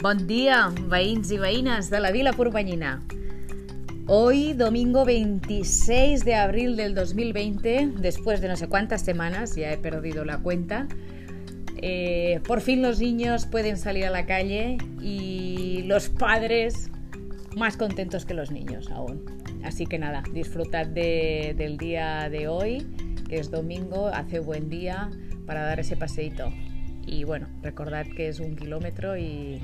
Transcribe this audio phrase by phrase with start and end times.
[0.00, 3.02] Bon día, veïns y veïnes de la Vila Purbañina.
[4.06, 9.76] Hoy, domingo 26 de abril del 2020, después de no sé cuántas semanas, ya he
[9.76, 10.88] perdido la cuenta,
[11.76, 16.90] eh, por fin los niños pueden salir a la calle y los padres
[17.54, 19.26] más contentos que los niños aún.
[19.64, 22.86] Así que nada, disfrutad del día de hoy,
[23.28, 25.10] que es domingo, hace buen día
[25.44, 26.50] para dar ese paseito.
[27.04, 29.60] Y bueno, recordad que es un kilómetro y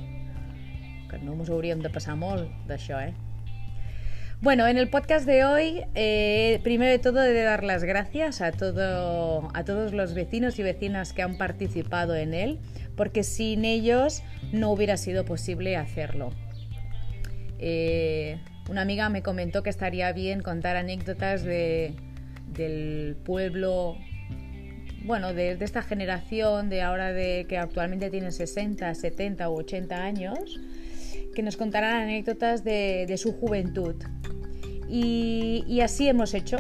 [1.09, 3.15] que no hauríem de pasar molt d'això, eh?
[4.43, 8.43] Bueno, en el podcast de hoy, eh, primero de todo, he de dar las gracias
[8.43, 12.59] a, todo, a todos los vecinos y vecinas que han participado en él,
[12.97, 16.33] porque sin ellos no hubiera sido posible hacerlo.
[17.59, 18.39] Eh,
[18.69, 21.95] una amiga me comentó que estaría bien contar anécdotas de,
[22.53, 23.97] del pueblo,
[25.05, 30.61] bueno, de, esta generación de ahora de que actualmente tienen 60, 70 u 80 años,
[31.37, 33.95] que nos contaran anécdotas de, su juventud.
[34.89, 36.57] Y, así hemos hecho.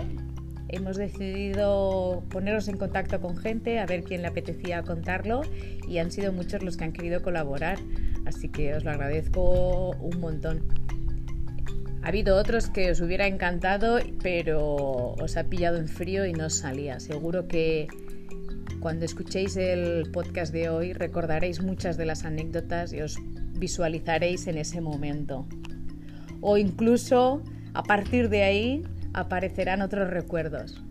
[0.69, 5.43] Hemos decidido ponernos en contacto con gente, a ver quién le apetecía contarlo
[5.89, 7.79] y han sido muchos los que han querido colaborar,
[8.27, 10.67] así que os lo agradezco un montón.
[12.03, 16.51] Ha habido otros que os hubiera encantado, pero os ha pillado en frío y no
[16.51, 16.99] salía.
[16.99, 17.87] Seguro que
[18.81, 23.17] cuando escuchéis el podcast de hoy recordaréis muchas de las anécdotas y os
[23.59, 25.47] visualizaréis en ese momento.
[26.41, 27.43] O incluso
[27.75, 30.83] a partir de ahí aparecerán otros recuerdos.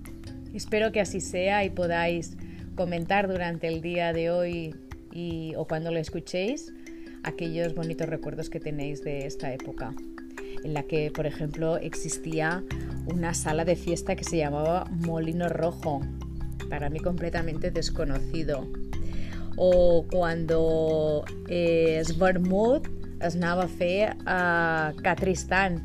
[0.53, 2.38] Espero que así sea y podáis
[2.75, 4.75] comentar durante el día de hoy
[5.11, 6.73] y, o cuando lo escuchéis
[7.23, 9.93] aquellos bonitos recuerdos que tenéis de esta época,
[10.63, 12.63] en la que, por ejemplo, existía
[13.08, 16.02] una sala de fiesta que se llamaba Molino Rojo,
[16.69, 18.67] para mí completamente desconocido
[19.58, 22.88] o cuando eh, es vermut
[23.22, 25.83] es anava a fer a Catristan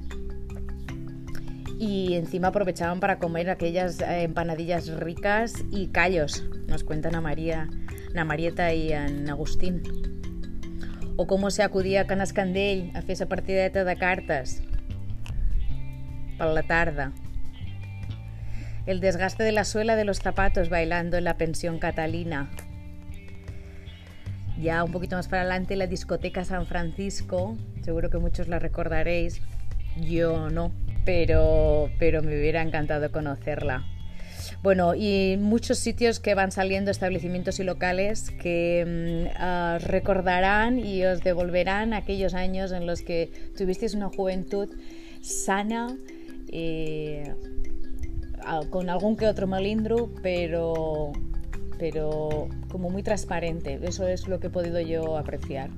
[1.79, 7.71] y encima aprovechaban para comer aquellas eh, empanadillas ricas y callos, nos cuentan a María,
[8.15, 9.83] a Marieta y a Agustín.
[11.17, 14.63] O cómo se acudía a Can Escandell a fer esa partideta de cartes
[16.37, 17.13] per la tarda.
[18.85, 22.51] El desgaste de la suela de los zapatos bailando en la pensión Catalina,
[24.61, 29.41] ya un poquito más para adelante, la discoteca San Francisco, seguro que muchos la recordaréis,
[29.97, 30.73] yo no,
[31.05, 33.85] pero, pero me hubiera encantado conocerla.
[34.63, 41.21] Bueno, y muchos sitios que van saliendo, establecimientos y locales que mm, recordarán y os
[41.23, 44.69] devolverán aquellos años en los que tuvisteis una juventud
[45.23, 45.97] sana,
[46.53, 47.35] eh,
[48.71, 51.13] con algún que otro malindro, pero
[51.81, 53.81] pero como muy transparente.
[53.83, 55.71] Eso es lo que he podido yo apreciar,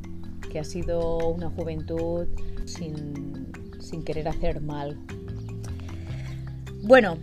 [0.50, 2.26] que ha sido una juventud
[2.66, 3.46] sin,
[3.78, 4.98] sin querer hacer mal.
[6.82, 7.18] Bueno,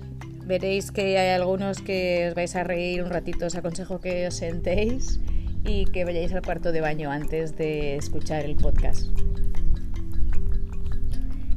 [0.46, 4.36] veréis que hay algunos que os vais a reír un ratito, os aconsejo que os
[4.36, 5.20] sentéis
[5.66, 9.08] y que vayáis al cuarto de baño antes de escuchar el podcast.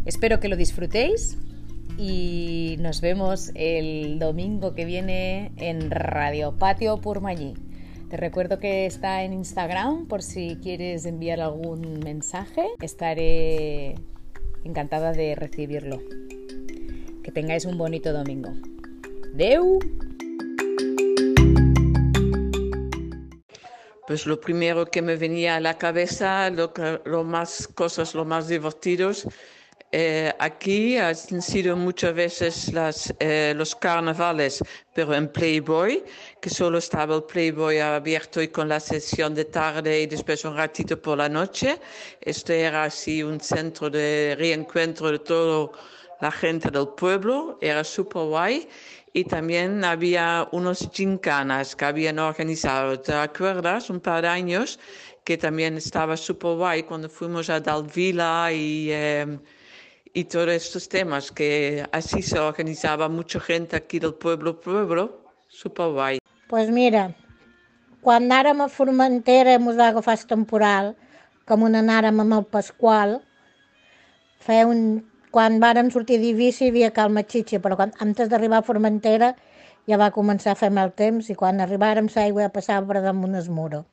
[0.05, 1.39] Espero que lo disfrutéis
[1.99, 7.55] y nos vemos el domingo que viene en Radio Patio Purmañí.
[8.11, 12.67] Te recuerdo que está en Instagram por si quieres enviar algún mensaje.
[12.81, 13.95] Estaré
[14.65, 15.99] encantada de recibirlo.
[17.23, 18.53] Que tengáis un bonito domingo.
[19.35, 19.79] ¡Deu!
[24.07, 26.73] Pues lo primero que me venía a la cabeza, lo,
[27.05, 29.27] lo más cosas, lo más divertidos,
[29.95, 34.65] eh, aquí han sido muchas veces las, eh, los carnavales,
[34.95, 36.03] pero en Playboy,
[36.41, 40.57] que solo estaba el Playboy abierto y con la sesión de tarde y después un
[40.57, 41.79] ratito por la noche.
[42.23, 45.71] Esto era así un centro de reencuentro de toda
[46.23, 48.69] la gente del pueblo, era súper guay.
[49.13, 53.91] Y también había unos gincanas que habían organizado, ¿te acuerdas?
[53.91, 54.79] Un par de años,
[55.23, 58.89] que también estaba súper guay cuando fuimos a Dalvila y...
[58.91, 59.39] Eh,
[60.15, 65.89] y todos estos temas, que así se organizaba mucha gente aquí del pueblo, pueblo, super
[65.93, 66.19] guai.
[66.49, 67.15] Pues mira,
[68.03, 70.93] quan anàrem a Formentera ens va agafar temporal,
[71.49, 73.21] com on anàrem amb el Pasqual,
[74.39, 75.03] feia un...
[75.33, 79.31] quan vàrem sortir d'Ibici hi havia calma xitxa, però quan, antes d'arribar a Formentera
[79.89, 83.39] ja va començar a fer mal temps i quan arribàrem l'aigua ja passava per damunt
[83.41, 83.87] el muro.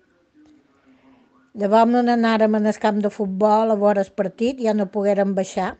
[1.55, 5.31] Llavors on anàrem en el camp de futbol a veure el partit, ja no poguérem
[5.37, 5.77] baixar,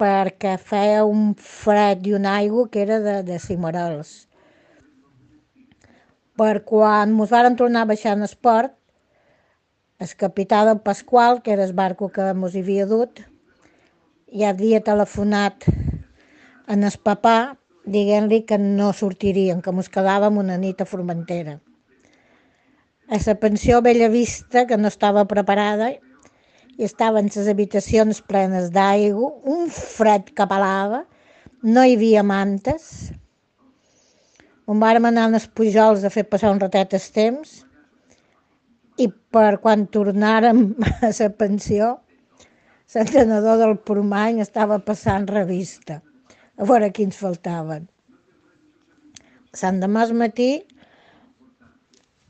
[0.00, 4.26] perquè feia un fred i una aigua que era de, de cimarels.
[6.36, 8.74] Per quan ens vàrem tornar a baixar en esport,
[9.98, 13.22] El capità del Pasqual, que era el barco que hi havia dut,
[14.28, 15.64] ja havia telefonat
[16.68, 17.56] en el papà
[17.86, 21.56] dient-li que no sortirien, que mos quedàvem una nit a Formentera.
[23.08, 25.92] A la pensió Bella Vista, que no estava preparada,
[26.76, 31.04] i estaven les habitacions plenes d'aigua, un fred que pelava,
[31.62, 33.12] no hi havia mantes.
[34.66, 37.62] On vàrem anar als Pujols a fer passar un ratet el temps
[39.00, 40.66] i per quan tornàrem
[41.08, 41.94] a la pensió,
[42.94, 46.00] l'entrenador del Pormany estava passant revista
[46.56, 47.84] a veure quins faltaven.
[49.56, 50.50] Sant demà al matí,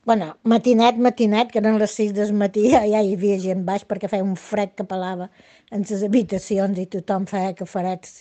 [0.06, 4.06] bueno, matinet, matinet, que eren les 6 del matí, ja, hi havia gent baix perquè
[4.06, 5.26] feia un fred que pelava
[5.75, 8.20] en les habitacions i tothom feia que farets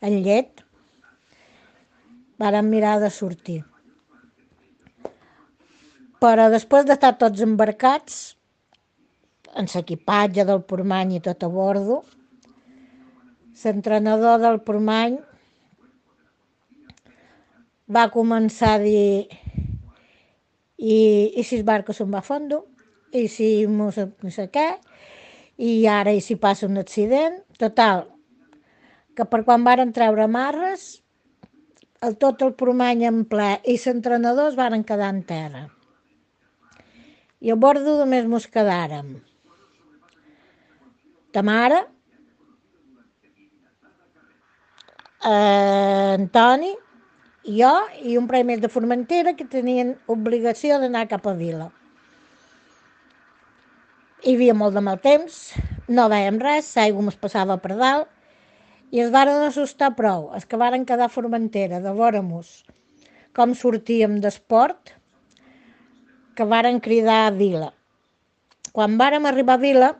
[0.00, 0.64] en llet.
[2.40, 3.58] Vàrem mirar de sortir.
[6.24, 8.18] Però després d'estar tots embarcats,
[9.56, 12.02] en l'equipatge del Pormany i tot a bordo,
[13.60, 15.20] l'entrenador del Pormany
[17.92, 19.28] va començar a dir
[20.76, 20.98] i,
[21.36, 22.64] i si el barco se'n va a fondo,
[23.12, 24.66] i si no sé, què,
[25.56, 28.06] i ara i si passa un accident, total,
[29.16, 30.88] que per quan varen treure marres,
[32.04, 35.64] el, tot el Pormany en ple i l'entrenador es varen quedar en terra.
[37.40, 39.16] I a bordo només mos quedàrem
[41.36, 41.86] ta mare,
[45.22, 46.70] eh, Antoni,
[47.46, 47.72] jo
[48.02, 51.70] i un parell més de Formentera que tenien obligació d'anar cap a Vila.
[54.26, 55.54] Hi havia molt de mal temps,
[55.88, 58.10] no veiem res, l'aigua ens passava per dalt
[58.90, 62.64] i es varen assustar prou, els que varen quedar a Formentera de vora-nos
[63.36, 64.94] com sortíem d'esport,
[66.36, 67.68] que varen cridar a Vila.
[68.72, 69.90] Quan vàrem arribar a Vila,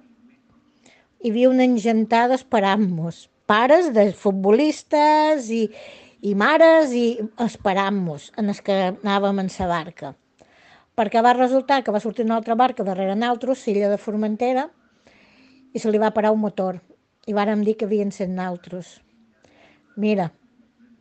[1.20, 3.26] hi havia una engentada esperant-nos.
[3.46, 5.66] Pares de futbolistes i,
[6.22, 10.14] i mares i esperant-nos en els que anàvem en la barca.
[10.96, 14.68] Perquè va resultar que va sortir una altra barca darrere naltros, Silla de Formentera,
[15.72, 16.80] i se li va parar un motor.
[17.26, 19.00] I vàrem dir que havien set naltros.
[19.96, 20.30] Mira,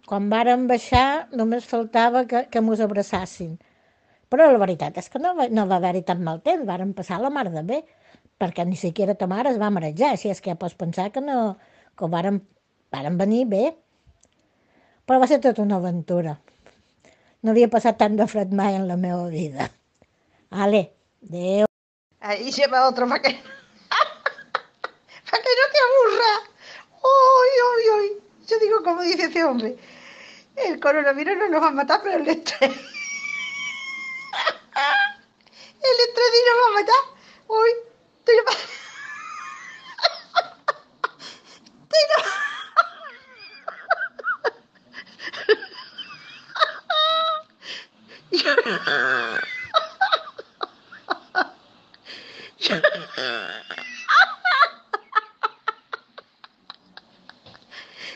[0.05, 3.55] quan vàrem baixar només faltava que, que mos abraçassin.
[4.29, 7.21] Però la veritat és que no va, no va haver-hi tan mal temps, vàrem passar
[7.21, 7.83] la mar de bé
[8.41, 11.21] perquè ni siquiera ta mare es va marejar, si és que ja pots pensar que
[11.23, 11.55] no,
[11.95, 12.41] que ho varen,
[12.91, 13.65] varen venir bé.
[15.05, 16.31] Però va ser tota una aventura.
[17.45, 19.67] No havia passat tant de fred mai en la meva vida.
[20.49, 20.81] Ale,
[21.21, 21.67] adeu.
[22.21, 23.29] Ahí lleva otro para que,
[25.29, 26.31] para que no te aburra.
[27.05, 28.07] ¡Uy, uy, uy!
[28.47, 29.77] Yo digo, como dice ese hombre,
[30.55, 32.71] el coronavirus no nos va a matar, pero el estrés.
[35.91, 37.01] el estrés sí nos va a matar.
[37.47, 37.71] Uy,
[38.19, 38.37] estoy...
[41.91, 42.25] Estoy...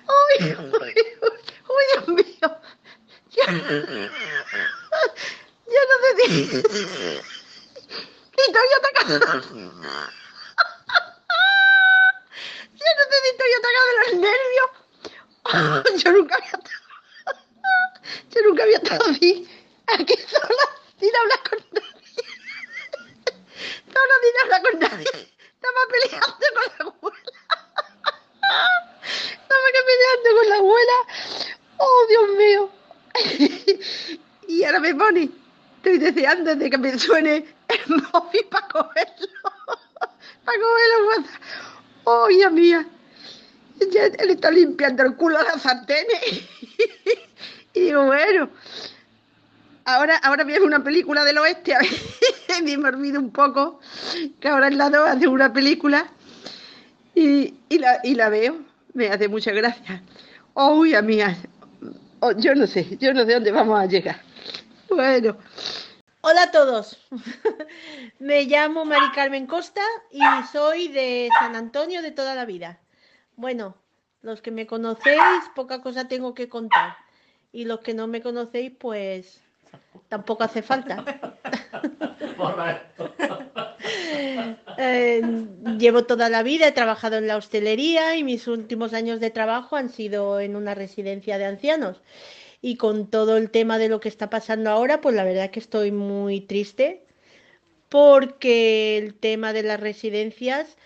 [0.07, 0.93] Uy, uy, uy,
[1.69, 2.49] uy, Dios mío.
[3.31, 3.55] Ya, ya
[5.89, 6.29] no sé si...
[6.45, 6.61] Si
[8.47, 9.19] estoy atacada.
[12.73, 14.69] Ya no sé si estoy atacada de los nervios.
[16.03, 16.83] Yo nunca había estado...
[18.33, 19.47] Yo nunca había estado así,
[19.87, 20.65] aquí sola,
[20.99, 21.93] sin hablar con nadie.
[23.93, 25.29] Sola sin hablar con nadie.
[25.53, 27.39] Estaba peleando con la abuela.
[29.31, 30.97] Estaba que peleando con la abuela.
[31.77, 32.61] Oh, Dios mío.
[34.47, 35.29] Y ahora me pone,
[35.83, 36.25] estoy
[36.83, 39.27] me suene el móvil para cogerlo.
[40.45, 41.29] Para cogerlo.
[42.03, 42.85] Oh, hija mía.
[43.91, 46.43] Ya él está limpiando el culo a las sartenes.
[47.75, 48.49] Y digo, bueno,
[49.83, 51.89] ahora, ahora ver una película del oeste, a ver,
[52.63, 53.79] me he olvidado un poco,
[54.39, 56.07] que ahora en la 2 hace una película
[57.15, 58.59] y, y, la, y la veo,
[58.93, 60.03] me hace mucha gracia.
[60.53, 61.35] Oh, mía,
[62.19, 64.21] oh, yo no sé, yo no sé dónde vamos a llegar.
[64.87, 65.35] Bueno,
[66.43, 66.97] Hola a todos.
[68.19, 69.81] Me llamo Mari Carmen Costa
[70.11, 70.19] y
[70.51, 72.81] soy de San Antonio de toda la vida.
[73.37, 73.77] Bueno,
[74.21, 75.21] los que me conocéis,
[75.55, 76.97] poca cosa tengo que contar.
[77.53, 79.39] Y los que no me conocéis, pues
[80.09, 81.05] tampoco hace falta.
[84.77, 85.21] Eh,
[85.77, 89.75] llevo toda la vida, he trabajado en la hostelería y mis últimos años de trabajo
[89.75, 92.01] han sido en una residencia de ancianos.
[92.63, 95.51] Y con todo el tema de lo que está pasando ahora, pues la verdad es
[95.51, 97.05] que estoy muy triste
[97.89, 100.77] porque el tema de las residencias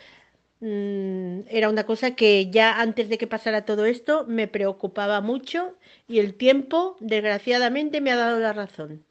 [0.61, 5.77] mm, era una cosa que ya antes de que pasara todo esto me preocupaba mucho
[6.07, 9.05] y el tiempo, desgraciadamente, me ha dado la razón.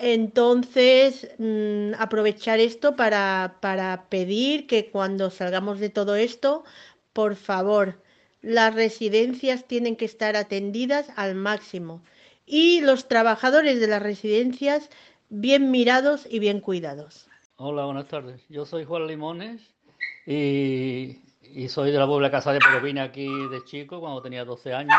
[0.00, 6.64] Entonces, mm, aprovechar esto para, para pedir que cuando salgamos de todo esto,
[7.12, 8.02] por favor,
[8.44, 12.02] las residencias tienen que estar atendidas al máximo
[12.46, 14.90] y los trabajadores de las residencias
[15.30, 17.26] bien mirados y bien cuidados.
[17.56, 18.44] Hola, buenas tardes.
[18.48, 19.62] Yo soy Juan Limones
[20.26, 21.16] y,
[21.68, 24.96] soy de la puebla casa de pero vine aquí de chico cuando tenía 12 años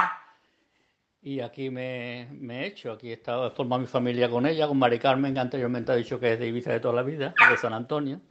[1.21, 2.93] y aquí me, he hecho.
[2.93, 5.95] Aquí he estado, he formado mi familia con ella, con Mari Carmen, que anteriormente ha
[5.95, 8.21] dicho que es de Ibiza de toda la vida, de San Antonio.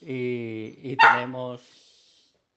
[0.00, 1.89] Y, y tenemos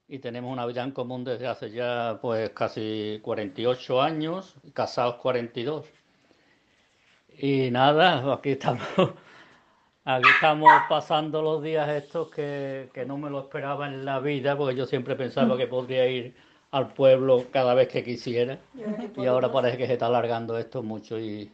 [0.08, 5.86] y tenemos una vida en común desde hace ya pues casi 48 años, casados 42.
[7.38, 8.86] Y nada, aquí estamos,
[10.04, 14.56] aquí estamos pasando los días estos que, que no me lo esperaba en la vida,
[14.56, 16.34] porque yo siempre pensaba que podría ir
[16.70, 18.58] al pueblo cada vez que quisiera.
[19.16, 21.50] Y ahora parece que se está alargando esto mucho y,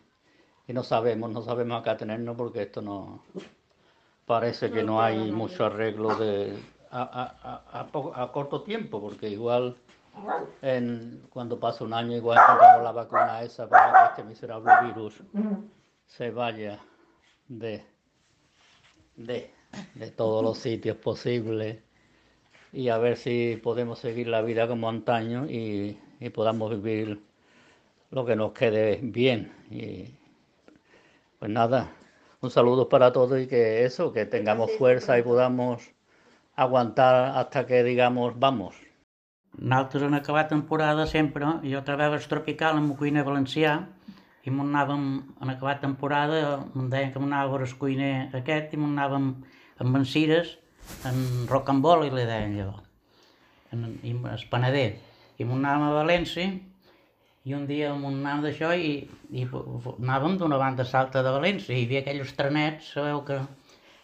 [0.66, 3.22] y no sabemos, no sabemos acá tenernos porque esto no
[4.26, 7.62] parece que no hay mucho arreglo de a,
[8.14, 9.76] a, corto tiempo, porque igual
[10.62, 15.22] en, cuando pasa un año igual encontramos la vacuna esa para que este miserable virus
[16.06, 16.80] se vaya
[17.48, 17.84] de,
[19.16, 19.52] de,
[19.94, 21.78] de todos los sitios posibles
[22.72, 27.22] y a ver si podemos seguir la vida como antaño y, y podamos vivir
[28.10, 29.52] lo que nos quede bien.
[29.70, 30.14] Y
[31.38, 31.92] pues nada,
[32.40, 35.90] un saludo para todos y que eso, que tengamos fuerza y podamos
[36.56, 38.74] aguantar hasta que, digamos, vamos.
[39.58, 43.72] Nosaltres en acabar temporada sempre, jo treballava tropical amb cuiner valencià
[44.46, 45.02] i m'on anàvem,
[45.42, 49.26] en acabar temporada, em deien que m'anava a veure el cuiner aquest i m'on anàvem
[49.82, 50.54] amb en Cires,
[51.04, 51.18] en
[51.50, 52.86] Rocambol, i li deien llavors,
[53.74, 54.90] en, i el Panader.
[55.36, 56.48] I m'on anàvem a València
[57.44, 58.92] i un dia m'on anàvem d'això i,
[59.32, 63.38] i anàvem d'una banda salta de València i hi havia aquells trenets, sabeu que,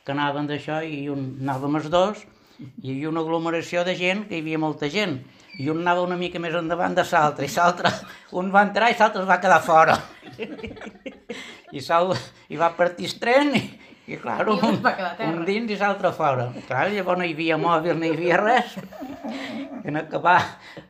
[0.05, 2.25] que anaven d'això i un, anàvem els dos
[2.58, 5.18] hi havia una aglomeració de gent, que hi havia molta gent,
[5.60, 7.92] i un anava una mica més endavant de l'altre, i l'altre,
[8.40, 9.96] un va entrar i l'altre es va quedar fora.
[11.72, 13.64] I, i va partir el tren, i,
[14.12, 14.78] i clar, un,
[15.28, 16.48] un dins i l'altre fora.
[16.68, 18.76] Clar, llavors no hi havia mòbil, no hi havia res.
[19.82, 20.38] I en acabar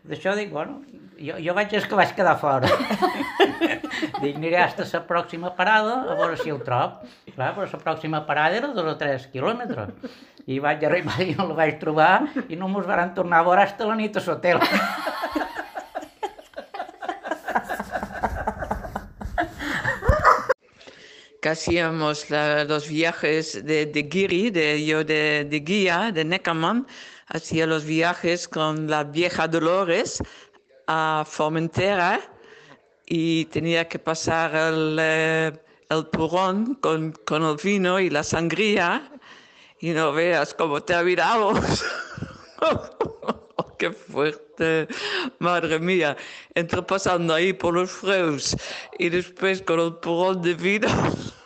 [0.06, 0.82] d'això dic, bueno,
[1.18, 2.68] jo, jo vaig és que vaig quedar fora.
[4.22, 7.02] Dic, aniré fins la pròxima parada a veure si el trob.
[7.32, 9.92] Clar, però la pròxima parada era dos o tres quilòmetres.
[10.46, 13.66] I vaig arribar i no el vaig trobar i no mos van tornar a veure
[13.72, 14.62] fins la nit a l'hotel.
[21.46, 26.86] hacíamos la, los viajes de, de Giri, de, yo de, de guía, de Neckermann,
[27.28, 30.22] hacía los viajes con la vieja Dolores
[30.86, 32.20] a Formentera
[33.06, 35.52] y tenía que pasar el, eh,
[35.88, 39.10] el purón con, con, el vino y la sangría
[39.80, 41.54] y no veas cómo te mirado.
[43.78, 44.88] ¡Qué fuerte!
[45.38, 46.16] Madre mía,
[46.54, 48.56] entre pasando ahí por los freus
[48.98, 50.88] y después con el purón de vino.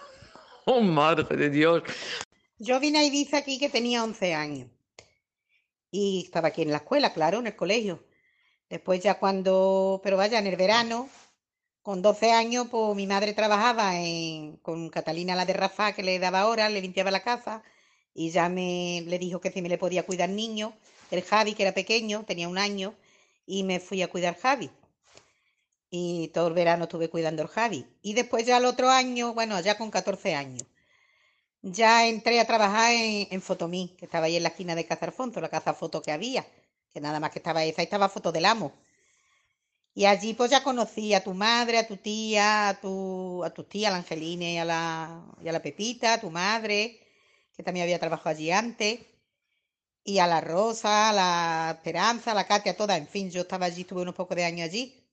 [0.67, 1.83] ¡Oh, madre de Dios!
[2.59, 4.69] Yo vine a Ibiza aquí que tenía 11 años
[5.91, 8.05] y estaba aquí en la escuela, claro, en el colegio.
[8.71, 11.09] Después ya cuando, pero vaya, en el verano,
[11.83, 13.95] con 12 años, pues mi madre trabajaba
[14.63, 17.65] con Catalina la de Rafa, que le daba horas, le limpiaba la casa,
[18.15, 20.73] y ya me le dijo que si me le podía cuidar niño,
[21.11, 22.95] el Javi, que era pequeño, tenía un año,
[23.45, 24.71] y me fui a cuidar Javi.
[25.91, 27.85] Y todo el verano estuve cuidando al Javi.
[28.03, 30.65] Y después ya el otro año, bueno, ya con 14 años,
[31.63, 35.41] ya entré a trabajar en, en Fotomí, que estaba ahí en la esquina de Cazarfonso,
[35.41, 36.47] la casa foto que había
[36.93, 38.73] que nada más que estaba esa, y estaba foto del amo.
[39.95, 43.65] Y allí pues ya conocí a tu madre, a tu tía, a tu, a tu
[43.65, 47.01] tía, a la Angeline y a la, y a la Pepita, a tu madre,
[47.57, 49.01] que también había trabajado allí antes,
[50.05, 53.67] y a la Rosa, a la Esperanza, a la Katia, toda, en fin, yo estaba
[53.67, 55.07] allí, estuve unos pocos de años allí.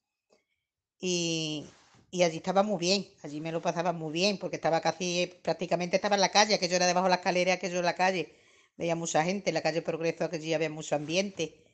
[0.99, 1.65] Y,
[2.11, 5.97] y allí estaba muy bien, allí me lo pasaba muy bien, porque estaba casi, prácticamente
[5.97, 7.95] estaba en la calle, que yo era debajo de la escalera, que yo en la
[7.95, 8.33] calle.
[8.77, 11.66] Veía mucha gente, en la calle Progreso, que allí había mucho ambiente.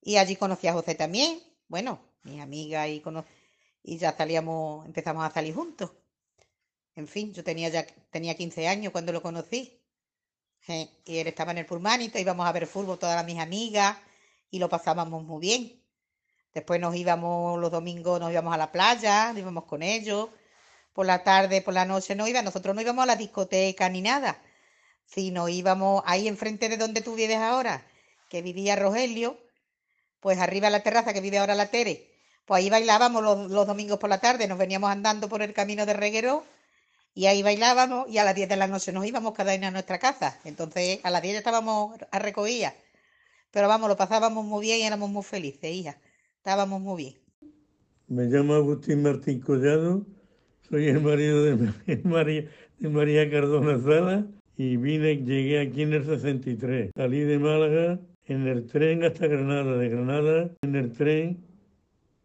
[0.00, 3.02] Y allí conocí a José también, bueno, mi amiga y,
[3.82, 5.92] y ya salíamos, empezamos a salir juntos.
[6.94, 9.80] En fin, yo tenía ya tenía 15 años cuando lo conocí.
[11.04, 13.96] y él estaba en el Pulmanito, íbamos a ver fútbol todas mis amigas
[14.50, 15.82] y lo pasábamos muy bien.
[16.54, 20.30] Después nos íbamos los domingos, nos íbamos a la playa, íbamos con ellos.
[20.92, 22.46] Por la tarde, por la noche no íbamos.
[22.46, 24.42] Nosotros no íbamos a la discoteca ni nada,
[25.04, 27.86] sino íbamos ahí enfrente de donde tú vives ahora,
[28.28, 29.38] que vivía Rogelio,
[30.20, 32.08] pues arriba en la terraza que vive ahora la Tere.
[32.44, 35.92] Pues ahí bailábamos los, domingos por la tarde, nos veníamos andando por el camino de
[35.92, 36.44] Reguero
[37.14, 39.70] y ahí bailábamos y a las 10 de la noche nos íbamos cada uno a
[39.70, 40.38] nuestra casa.
[40.44, 42.74] Entonces a las 10 ya estábamos a recogida.
[43.50, 45.98] Pero vamos, lo pasábamos muy bien y éramos muy felices, hija.
[46.36, 47.14] Estábamos muy bien.
[48.06, 50.06] Me llamo Agustín Martín Collado,
[50.68, 56.06] soy el marido de María, de María Cardona Sala y vine, llegué aquí en el
[56.06, 56.92] 63.
[56.96, 61.38] Salí de Málaga en el tren hasta Granada, de Granada en el tren,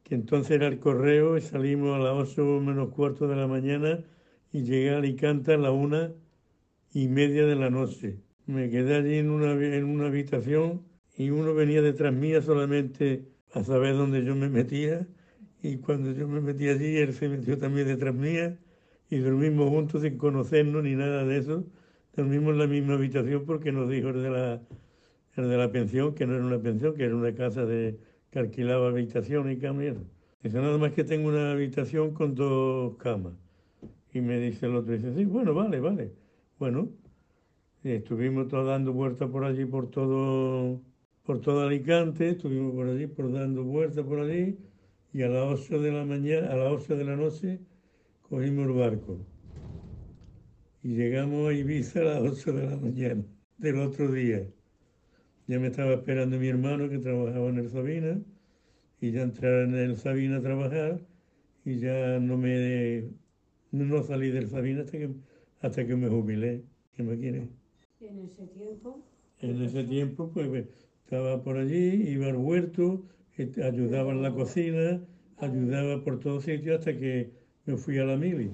[0.04, 4.04] que entonces era el correo, y salimos a las 8 menos cuarto de la mañana
[4.52, 6.12] y llegué a Alicante a la una
[6.94, 8.18] y media de la noche.
[8.46, 10.84] Me quedé allí en una, en una habitación
[11.18, 15.08] y uno venía detrás mía solamente a saber dónde yo me metía
[15.62, 18.60] y cuando yo me metí allí él se metió también detrás mía
[19.10, 21.66] y dormimos juntos sin conocernos ni nada de eso.
[22.14, 24.62] Dormimos en la misma habitación porque nos dijo el de la,
[25.36, 27.98] el de la pensión que no era una pensión, que era una casa de,
[28.30, 30.04] que alquilaba habitación y eso.
[30.42, 33.34] Dice, nada más que tengo una habitación con dos camas.
[34.13, 36.12] Y me dice el otro, dice, sí, bueno, vale, vale.
[36.60, 36.90] Bueno,
[37.84, 40.82] estuvimos todos dando vueltas por allí, por todo,
[41.24, 44.58] por todo Alicante, estuvimos por allí, por dando vueltas por allí,
[45.13, 47.60] y a las 8 de la mañana, a las 8 de la noche,
[48.22, 49.18] cogimos el barco.
[50.84, 53.24] Y llegamos a Ibiza a las 8 de la mañana
[53.58, 54.48] del otro día.
[55.48, 58.22] Ya me estaba esperando mi hermano que trabajaba en el Sabina,
[59.02, 61.00] y ya entré en el Sabina a trabajar,
[61.66, 63.04] y ya no me
[63.72, 65.10] no salí del Sabina hasta que,
[65.62, 66.64] hasta que me jubilé.
[66.96, 67.50] ¿Qué me quiere?
[68.00, 69.04] En ese tiempo,
[69.42, 70.68] En ese tiempo, pues
[71.04, 73.04] estaba por allí, iba al huerto,
[73.36, 75.02] este, ayudaba en la cocina,
[75.38, 77.32] ayudaba por todos sitios hasta que
[77.65, 78.52] me fui a la mili.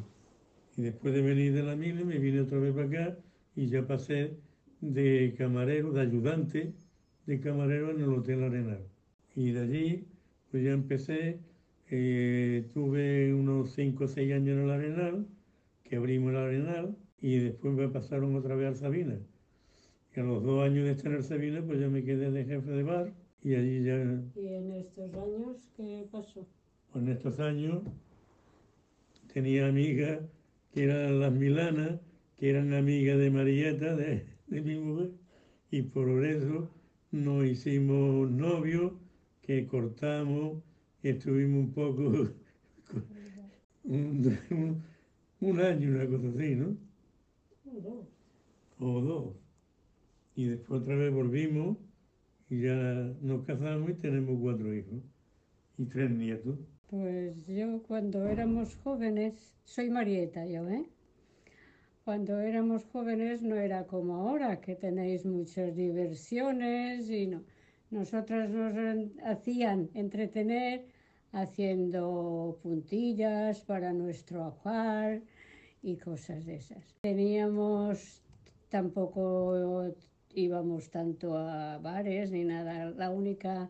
[0.77, 3.17] Y después de venir de la mili me vine otra vez para acá
[3.55, 4.37] y ya pasé
[4.81, 6.73] de camarero, de ayudante
[7.29, 8.81] de camarero en el Hotel Arenal.
[9.35, 10.07] Y de allí,
[10.49, 11.39] pues ya empecé,
[11.91, 15.27] eh, tuve unos 5 o 6 años en el Arenal,
[15.83, 19.19] que abrimos el Arenal, y después me pasaron otra vez al Sabina.
[20.15, 22.45] Y a los dos años de estar en el Sabina, pues ya me quedé de
[22.45, 23.13] jefe de bar,
[23.43, 23.95] y allí ya,
[24.35, 26.47] ¿y en estos años qué pasó?
[26.95, 27.83] en estos años,
[29.31, 30.21] tenía amigas
[30.73, 31.99] que eran las Milanas,
[32.39, 35.11] que eran amigas de Marieta, de, de mi mujer,
[35.69, 36.71] y por eso
[37.11, 38.93] nos hicimos novios,
[39.41, 40.63] que cortamos,
[41.03, 42.29] estuvimos un poco,
[43.83, 44.37] un,
[45.41, 46.77] un- año, una cosa así, ¿no?
[47.63, 48.05] Dos.
[48.79, 49.35] O dos.
[50.35, 51.77] Y después otra vez volvimos,
[52.49, 52.73] y ya
[53.21, 55.01] nos casamos y tenemos cuatro hijos,
[55.77, 56.57] y tres nietos.
[56.89, 60.85] Pues yo cuando éramos jóvenes, soy Marieta yo, ¿eh?
[62.05, 67.43] Cuando éramos jóvenes no era como ahora, que tenéis muchas diversiones y no.
[67.91, 68.73] Nosotras nos
[69.23, 70.85] hacían entretener
[71.31, 75.21] haciendo puntillas para nuestro ajuar
[75.81, 76.83] y cosas de esas.
[77.01, 78.21] Teníamos,
[78.69, 79.93] tampoco
[80.33, 83.69] íbamos tanto a bares ni nada, la única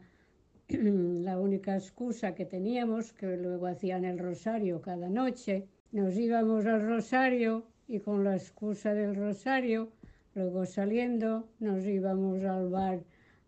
[0.70, 6.86] la única excusa que teníamos, que luego hacían el rosario cada noche, nos íbamos al
[6.86, 9.92] rosario y con la excusa del rosario,
[10.36, 13.04] luego saliendo, nos íbamos al bar,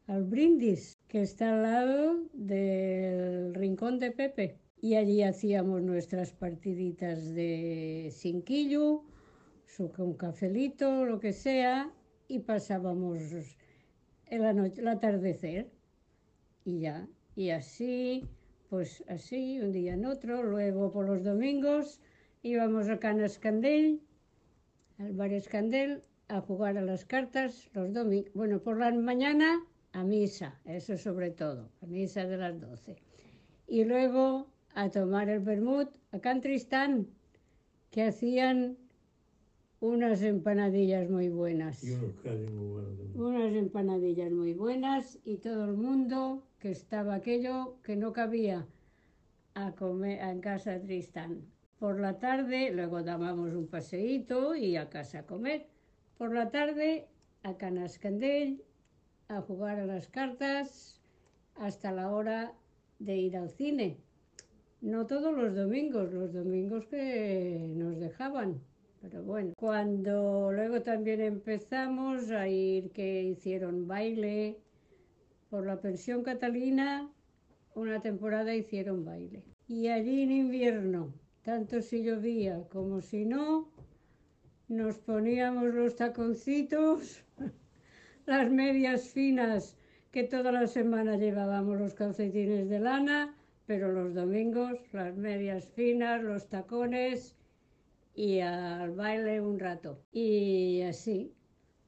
[0.08, 4.58] al brindis, que está al lado del rincón de Pepe.
[4.82, 9.04] Y allí hacíamos nuestras partiditas de cinquillo,
[10.00, 11.92] un cafelito, lo que sea,
[12.28, 13.20] y pasábamos
[14.26, 15.70] el, atardecer
[16.66, 17.08] y ya.
[17.36, 18.28] Y así,
[18.70, 20.42] pues así, un día en otro.
[20.44, 22.02] Luego por los domingos
[22.42, 24.02] íbamos a Can Escandell,
[25.02, 28.32] al bar Escandell, a jugar a las cartas los domingos.
[28.34, 29.60] Bueno, por la mañana
[29.94, 32.96] a misa, eso sobre todo, a misa de las 12.
[33.68, 37.08] Y luego a tomar el vermut a Can Tristán,
[37.90, 38.78] que hacían
[39.82, 43.22] unas empanadillas muy buenas Y unos calles muy buenos también.
[43.22, 48.68] unas empanadillas muy buenas y todo el mundo que estaba aquello que no cabía
[49.56, 51.42] a comer en casa de Tristán.
[51.82, 55.66] Por la tarde luego dábamos un paseíto y a casa a comer.
[56.20, 57.08] Por la tarde
[57.42, 58.62] a Canascandell
[59.30, 61.02] a jugar a las cartas
[61.56, 62.54] hasta la hora
[63.00, 63.98] de ir al cine.
[64.82, 68.62] No todos los domingos, los domingos que nos dejaban.
[69.02, 74.60] Pero bueno, cuando luego también empezamos a ir que hicieron baile
[75.50, 77.10] por la pensión Catalina,
[77.74, 79.42] una temporada hicieron baile.
[79.68, 81.12] Y allí en invierno,
[81.44, 83.70] tanto si llovía como si no,
[84.68, 87.24] nos poníamos los taconcitos,
[88.26, 89.78] las medias finas
[90.12, 96.22] que toda la semana llevábamos los calcetines de lana, pero los domingos las medias finas,
[96.22, 97.36] los tacones
[98.14, 100.04] y al baile un rato.
[100.12, 101.34] Y así,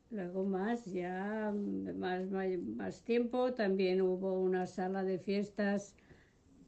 [0.10, 5.96] luego más, ya más, más, más tiempo, también hubo una sala de fiestas,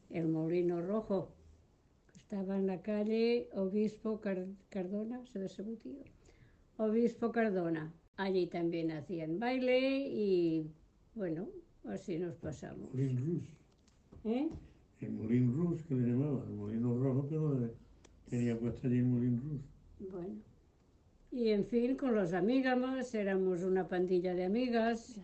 [0.10, 1.35] el Molino Rojo,
[2.26, 6.00] estaba en la calle Obispo Car- Cardona, se desabutío.
[6.78, 7.94] Obispo Cardona.
[8.18, 10.66] Allí también hacían baile y
[11.14, 11.48] bueno,
[11.84, 12.90] así nos pasamos.
[12.94, 13.44] Molín Rus.
[14.24, 14.50] ¿Eh?
[15.02, 17.70] El Molín Rus, que le llamaban, el Molino Rojo, pero
[18.28, 20.10] tenía puesto allí el Molín Rus.
[20.12, 20.36] Bueno.
[21.32, 25.22] Y en fin, con los amigas, éramos una pandilla de amigas.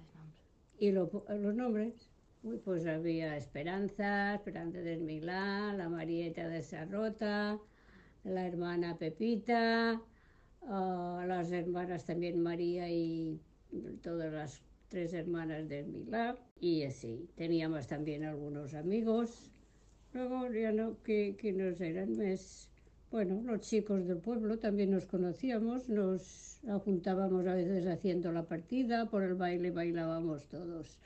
[0.77, 2.10] ¿Y lo- los nombres?
[2.43, 7.59] Uy, pues había Esperanza, Esperanza del Milán, la Marieta de Sarrota,
[8.23, 10.01] la hermana Pepita,
[10.63, 13.39] ah, las hermanas también María y
[14.01, 16.35] todas las tres hermanas del Milán.
[16.59, 19.51] Y así, teníamos también algunos amigos.
[20.11, 22.71] Luego ya no, que, que nos eran más...
[23.11, 29.11] Bueno, los chicos del pueblo también nos conocíamos, nos juntábamos a veces haciendo la partida,
[29.11, 30.97] por el baile bailábamos todos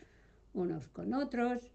[0.56, 1.72] unos con otros.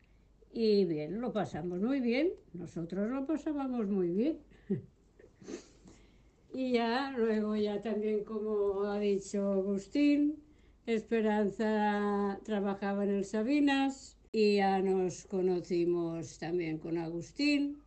[0.52, 4.38] Y bien, lo pasamos muy bien, nosotros lo pasábamos muy bien.
[6.52, 10.42] y ya, luego ya también como ha dicho Agustín,
[10.86, 17.82] Esperanza trabajaba en el Sabinas y ya nos conocimos también con Agustín.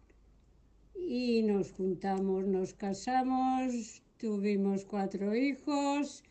[0.96, 6.24] Y nos juntamos, nos casamos, tuvimos cuatro hijos,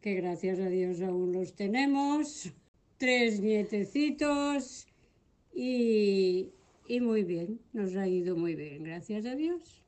[0.00, 2.52] que gracias a Dios aún los tenemos,
[3.00, 4.86] tres nietecitos
[5.54, 6.52] y,
[6.86, 9.82] y muy bien, nos ha ido muy bien, gracias a Dios.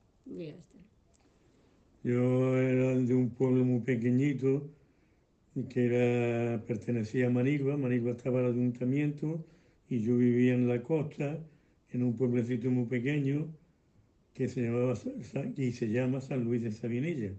[2.04, 4.70] Yo era de un pueblo muy pequeñito
[5.70, 7.76] que era, pertenecía a Manigua.
[7.76, 9.44] Manigua estaba el ayuntamiento
[9.88, 11.38] y yo vivía en la costa,
[11.90, 13.54] en un pueblecito muy pequeño
[14.34, 14.94] que se llamaba
[15.56, 17.32] y se llama San Luis de Sabinilla.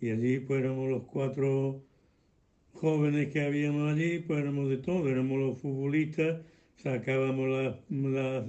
[0.00, 1.87] Y allí pues éramos los cuatro
[2.78, 6.42] jóvenes que habíamos allí, pues éramos de todo, éramos los futbolistas,
[6.76, 8.44] sacábamos las, las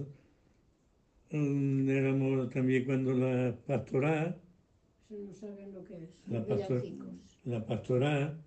[1.31, 4.41] mm, éramos también cuando la pastoral,
[5.09, 6.83] no saben lo que es, la, pastor-
[7.45, 8.43] la pastoral.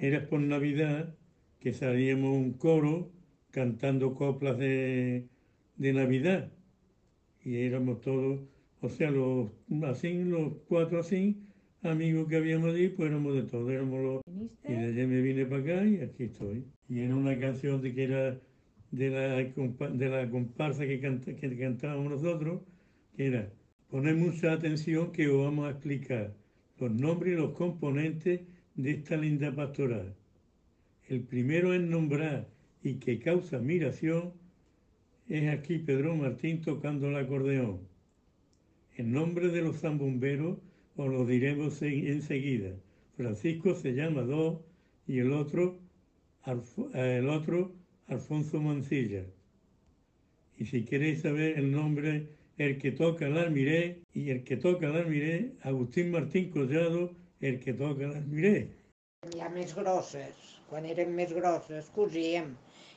[0.00, 1.14] Era por Navidad
[1.60, 3.12] que salíamos un coro
[3.50, 5.28] cantando coplas de,
[5.76, 6.52] de Navidad.
[7.44, 8.40] Y éramos todos,
[8.82, 9.50] o sea, los
[9.84, 11.45] así, los cuatro así,
[11.82, 14.20] amigos que habíamos allí, pues éramos de todos, éramos los...
[14.68, 16.64] Y de allí me vine para acá y aquí estoy.
[16.88, 18.38] Y era una canción de que era
[18.90, 22.62] de la, de la comparsa que, canta- que cantábamos nosotros,
[23.16, 23.52] que era,
[23.88, 26.34] poned mucha atención que os vamos a explicar
[26.78, 28.40] los nombres y los componentes
[28.74, 30.14] de esta linda pastoral.
[31.08, 32.48] El primero en nombrar
[32.82, 34.32] y que causa admiración
[35.28, 37.80] es aquí Pedro Martín tocando el acordeón.
[38.96, 40.58] En nombre de los zambomberos
[40.96, 42.72] os lo diremos se- enseguida.
[43.16, 44.58] Francisco se llama dos
[45.06, 45.78] y el otro,
[46.94, 47.72] eh, el otro
[48.08, 49.24] Alfonso Mancilla.
[50.58, 52.28] Y si queréis saber el nombre,
[52.58, 57.60] el que toca el almiré y el que toca el almiré, Agustín Martín Collado, el
[57.60, 58.68] que toca el almiré.
[59.36, 60.34] ja més grosses,
[60.70, 62.52] quan érem més grosses, cosíem.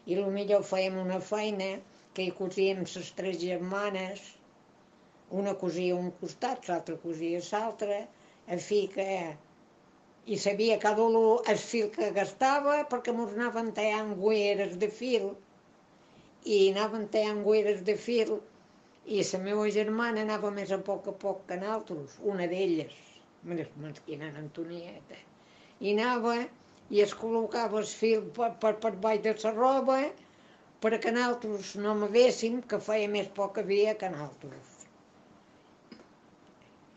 [0.05, 1.79] I millor fèiem una feina
[2.13, 4.21] que hi cosíem les tres germanes,
[5.31, 8.01] una cosia un costat, l'altra cosia l'altre,
[8.47, 9.07] en fi que...
[10.29, 11.15] I sabia cada un
[11.51, 15.25] el fil que gastava perquè mos anaven tallant gueres de fil
[16.55, 18.35] i anaven tallant gueres de fil
[19.07, 22.93] i la meva germana anava més a poc a poc que nosaltres, una d'elles,
[23.43, 25.17] mesquina Antonieta
[25.79, 26.35] i anava
[26.95, 29.99] i es col·locava el fil per, per, per baix de la roba
[30.85, 34.78] perquè nosaltres no m'avéssim que feia més poca via que nosaltres.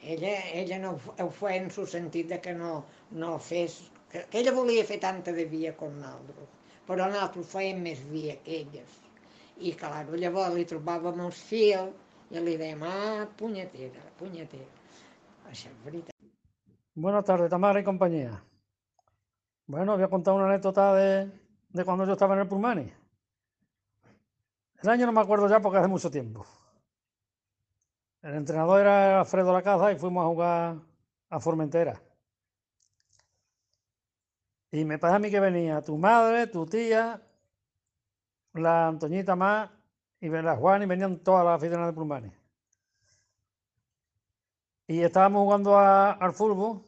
[0.03, 3.79] Ella, ella no ho- feia en el sentit de que no, no fes...
[4.11, 6.49] Que, que ella volia fer tanta de via com nosaltres,
[6.88, 8.97] però nosaltres fèiem més via que elles.
[9.59, 11.93] I clar, llavors li trobàvem el fil
[12.33, 14.69] i li dèiem, ah, punyetera, punyetera.
[15.49, 16.12] Això és veritat.
[16.95, 18.43] Buenas tardes, Tamara y compañía.
[19.67, 21.31] Bueno, voy a contar una anécdota de,
[21.71, 22.93] de cuando yo estaba en el Pulmani.
[24.83, 26.45] El año no me acuerdo ya porque hace mucho tiempo.
[28.23, 30.77] El entrenador era Alfredo Lacaza y fuimos a jugar
[31.29, 32.01] a Formentera.
[34.71, 37.21] Y me parece a mí que venía tu madre, tu tía,
[38.55, 39.71] la Antoñita más
[40.21, 42.33] y venía Juan y venían todas las aficionadas de Pulmani.
[44.87, 46.83] Y estábamos jugando al fútbol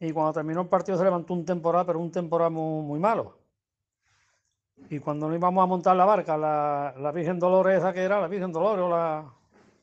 [0.00, 3.36] y cuando terminó el partido se levantó un temporal, pero un temporal muy, malo.
[4.88, 8.20] Y cuando nos íbamos a montar la barca, la, la Virgen Dolores esa que era,
[8.20, 9.34] la Virgen Dolores o la...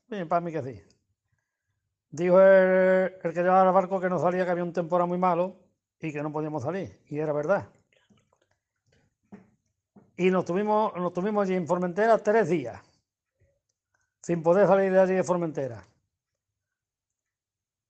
[0.07, 0.94] Bien, para mí que sí.
[2.15, 5.57] Dijo el, que llevaba el barco que no salía, que había un temporal muy malo
[5.99, 7.01] y que no podíamos salir.
[7.07, 7.67] Y era verdad.
[10.15, 12.81] Y nos tuvimos, nos tuvimos allí en Formentera tres días,
[14.21, 15.83] sin poder salir de allí de Formentera.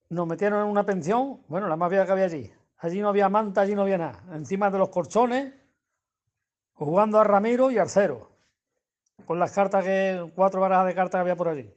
[0.10, 2.52] Nos metieron en una pensión, bueno, la más vieja que había allí.
[2.78, 4.24] Allí no había manta, allí no había nada.
[4.34, 5.54] Encima de los colchones,
[6.74, 8.32] jugando a Ramiro y al cero,
[9.28, 11.72] con las cartas que, cuatro barajas de cartas que había por allí.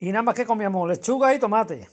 [0.00, 1.88] Y nada más que comíamos lechuga y tomate.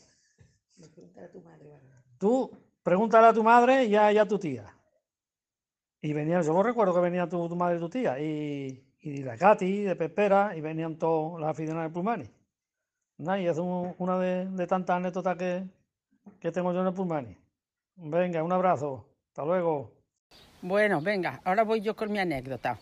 [2.18, 2.52] Tú
[2.84, 4.72] pregúntale a tu madre y a, y a tu tía.
[6.02, 9.36] Y venían, yo recuerdo que venía tu, tu madre y tu tía, y, y la
[9.38, 12.30] Katy de Pepera, y venían todas las aficionadas de Pulmani.
[13.18, 15.63] Y es un- una de, de tantas anécdotas que,
[16.39, 17.36] que tengo yo en el Pulmani.
[17.96, 19.08] Venga, un abrazo.
[19.30, 19.91] Hasta luego.
[20.62, 22.78] Bueno, venga, ahora voy yo con mi anécdota.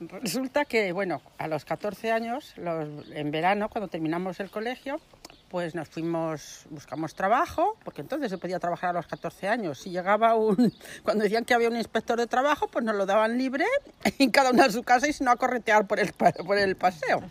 [0.00, 5.00] Resulta que, bueno, a los 14 años, los- en verano, cuando terminamos el colegio,
[5.48, 9.78] pues nos fuimos, buscamos trabajo, porque entonces se podía trabajar a los 14 años.
[9.80, 10.56] Si llegaba un,
[11.02, 13.64] cuando decían que había un inspector de trabajo, pues nos lo daban libre,
[14.18, 16.76] y cada uno a su casa y si no a corretear por el, por el
[16.76, 17.22] paseo.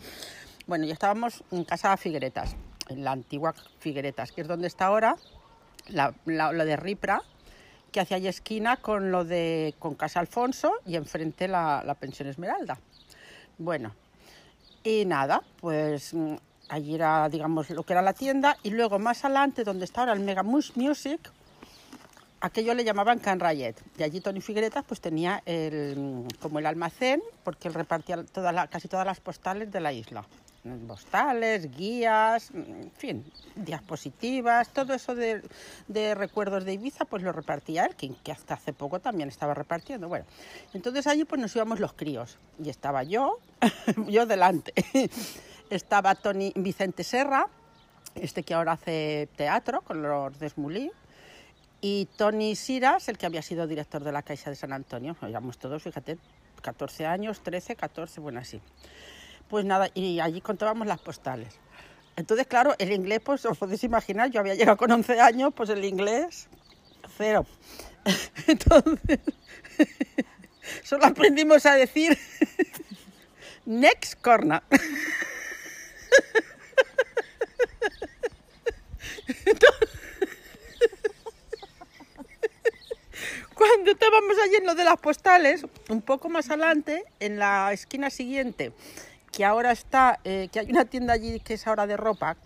[0.66, 2.56] Bueno, ya estábamos en casa Figueretas,
[2.88, 5.14] en la antigua Figueretas, que es donde está ahora
[5.86, 7.22] la, la- lo de Ripra,
[7.92, 12.28] que hacia ahí esquina con lo de con Casa Alfonso y enfrente la, la pensión
[12.28, 12.78] Esmeralda.
[13.58, 13.94] Bueno,
[14.84, 16.34] y nada, pues mm,
[16.68, 20.12] allí era, digamos, lo que era la tienda y luego más adelante, donde está ahora
[20.12, 21.20] el Mega Mus- Music,
[22.40, 23.80] aquello le llamaban Can Rayet.
[23.98, 28.52] Y allí Tony Figueretas pues tenía el, mm, como el almacén, porque él repartía toda
[28.52, 30.24] la- casi todas las postales de la isla.
[30.86, 33.24] Postales, guías, en fin,
[33.54, 35.42] diapositivas, todo eso de,
[36.14, 40.08] recuerdos de Ibiza, pues lo repartía él, que, que hasta hace poco también estaba repartiendo.
[40.08, 40.24] Bueno,
[40.74, 43.38] entonces allí pues nos íbamos los críos y estaba yo,
[44.08, 44.72] yo delante,
[45.70, 47.48] estaba Tony Vicente Serra,
[48.14, 50.90] este que ahora hace teatro con los Desmulí,
[51.80, 55.16] y Tony Siras, el que había sido director de la Caixa de San Antonio.
[55.22, 56.18] Éramos todos, fíjate,
[56.62, 58.60] 14 años, 13, 14, bueno, así.
[59.48, 61.54] Pues nada, y allí contábamos las postales.
[62.16, 65.68] Entonces, claro, el inglés, pues os podéis imaginar, yo había llegado con 11 años, pues
[65.70, 66.48] el inglés,
[67.16, 67.46] cero.
[68.46, 69.20] Entonces,
[70.82, 72.18] solo aprendimos a decir
[73.66, 74.62] next corner.
[83.54, 88.10] Cuando estábamos allí en lo de las postales, un poco más adelante, en la esquina
[88.10, 88.72] siguiente,
[89.36, 92.38] que ahora está, eh, que hay una tienda allí que es ahora de ropa,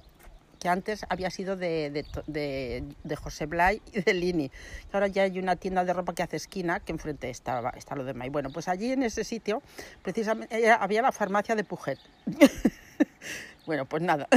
[0.58, 4.50] que antes había sido de, de, de- de José Blay y de Lini.
[4.92, 8.02] Ahora ya hay una tienda de ropa que hace esquina, que enfrente está, está lo
[8.02, 8.28] de May.
[8.28, 9.62] Bueno, pues allí en ese sitio,
[10.02, 12.00] precisamente, era- había la farmacia de Puget.
[13.66, 14.26] bueno, pues nada.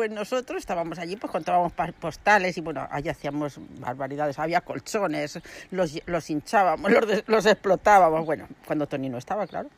[0.00, 5.38] pues nosotros estábamos allí, pues contábamos postales y bueno, allí hacíamos barbaridades, había colchones,
[5.70, 9.68] los, los hinchábamos, los, los explotábamos, bueno, cuando Tony no estaba, claro.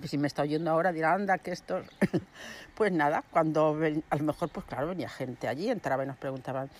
[0.00, 1.82] Que si me está oyendo ahora dirá, anda, que esto...
[2.74, 6.70] pues nada, cuando a lo mejor, pues claro, venía gente allí, entraba y nos preguntaban,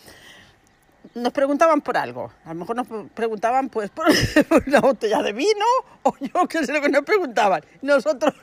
[1.15, 2.33] nos preguntaban por algo.
[2.47, 4.07] A lo mejor nos pre- preguntaban pues por,
[4.67, 5.67] una botella de vino
[6.05, 7.63] o yo qué sé lo que nos preguntaban.
[7.83, 8.33] Nosotros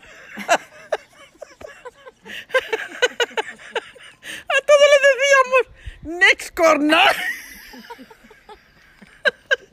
[6.04, 7.16] next corner.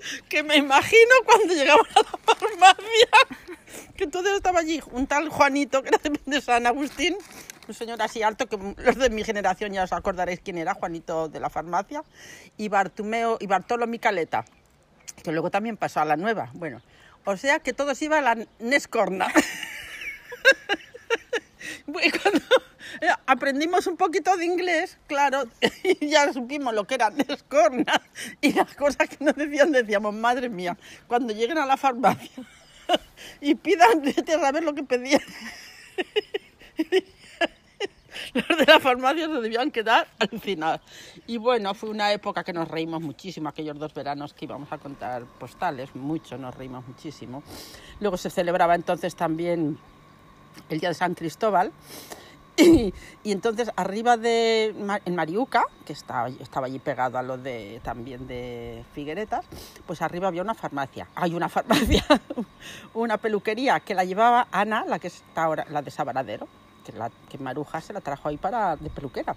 [0.28, 3.08] que me imagino cuando llegamos a la farmacia
[3.96, 4.82] que todo estaba allí.
[4.92, 7.16] Un tal Juanito que era de- San Agustín,
[7.66, 11.28] un señor así alto que los de mi generación ya os acordaréis quién era, Juanito
[11.28, 12.04] de la farmacia,
[12.56, 14.44] y Bartumeo y Bartolo Micaleta,
[15.22, 16.50] que luego también pasó a la nueva.
[16.54, 16.82] Bueno,
[17.24, 19.28] o sea que todos iban a la Nescorna.
[21.88, 22.40] Y cuando
[23.26, 25.44] aprendimos un poquito de inglés, claro,
[25.82, 28.00] y ya supimos lo que era Nescorna
[28.40, 32.30] y las cosas que nos decían, decíamos, madre mía, cuando lleguen a la farmacia
[33.40, 35.20] y pidan, vete a saber lo que pedían.
[38.32, 40.80] Los de la farmacia se debían quedar alucinados.
[41.26, 44.78] Y bueno, fue una época que nos reímos muchísimo, aquellos dos veranos que íbamos a
[44.78, 47.42] contar postales, mucho, nos reímos muchísimo.
[48.00, 49.78] Luego se celebraba entonces también
[50.68, 51.72] el Día de San Cristóbal
[53.24, 58.26] Y, entonces arriba de en Mariuca, que estaba, estaba allí pegado a lo de también
[58.26, 59.44] de Figueretas,
[59.86, 61.08] pues arriba había una farmacia.
[61.14, 62.04] Hay una farmacia,
[62.94, 66.48] una peluquería que la llevaba Ana, la que está ahora, la de Sabaradero,
[67.28, 69.34] que, Maruja se la trajo ahí para de peluquera.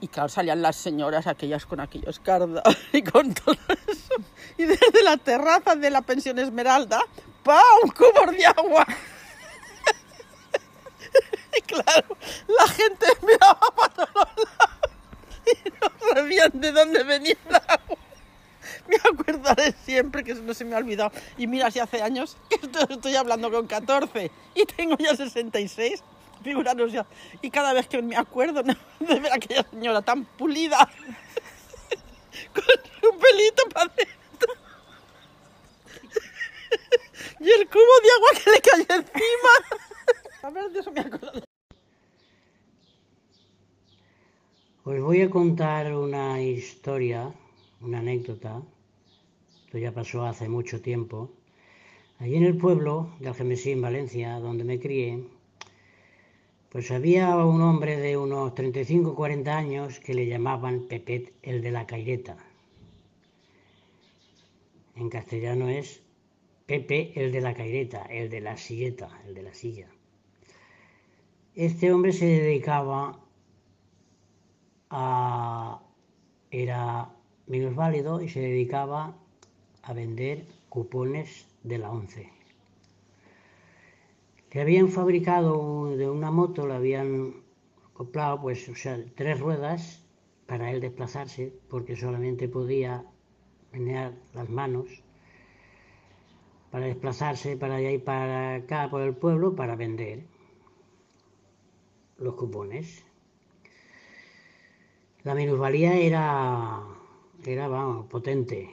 [0.00, 3.56] Y claro, salían las señoras aquellas con aquellos cardos y con todo
[3.88, 4.14] eso.
[4.56, 7.00] Y desde la terraza de la pensión Esmeralda,
[7.42, 7.90] ¡pam!
[7.96, 8.86] cubos de agua.
[11.56, 12.16] Y claro,
[12.48, 14.90] la gente miraba para todos lados
[15.46, 17.98] y no sabían de dónde venía el agua.
[18.88, 21.12] Me acordaré siempre que no se me ha olvidado.
[21.36, 26.02] Y mira, si hace años que esto- estoy hablando con 14 y tengo ya 66,
[26.42, 27.06] figuraros ya.
[27.42, 28.62] Y cada vez que me acuerdo
[29.00, 30.88] de ver a aquella señora tan pulida,
[32.54, 34.54] con un pelito para adentro,
[37.40, 39.78] y el cubo de agua que le cayó encima.
[40.42, 41.43] A ver, de eso me acuerdo.
[44.86, 47.32] Os voy a contar una historia,
[47.80, 48.60] una anécdota.
[49.64, 51.30] Esto ya pasó hace mucho tiempo.
[52.18, 55.24] Allí en el pueblo de Algemesí, en Valencia, donde me crié,
[56.68, 61.70] pues había un hombre de unos 35 40 años que le llamaban Pepet el de
[61.70, 62.36] la Caireta.
[64.96, 66.02] En castellano es
[66.66, 69.88] Pepe el de la Caireta, el de la silleta, el de la silla.
[71.54, 73.23] Este hombre se dedicaba
[74.96, 75.80] a-
[76.50, 77.10] era
[77.46, 79.16] minusválido y se dedicaba
[79.82, 82.30] a vender cupones de la ONCE.
[84.52, 87.34] Le habían fabricado de una moto, le habían
[87.90, 90.04] acoplado pues, o sea, tres ruedas
[90.46, 93.04] para él desplazarse, porque solamente podía
[93.72, 95.02] menear las manos
[96.70, 100.24] para desplazarse para allá y para acá por el pueblo para vender
[102.18, 103.03] los cupones.
[105.24, 106.82] La minusvalía era,
[107.46, 108.68] era vamos, potente.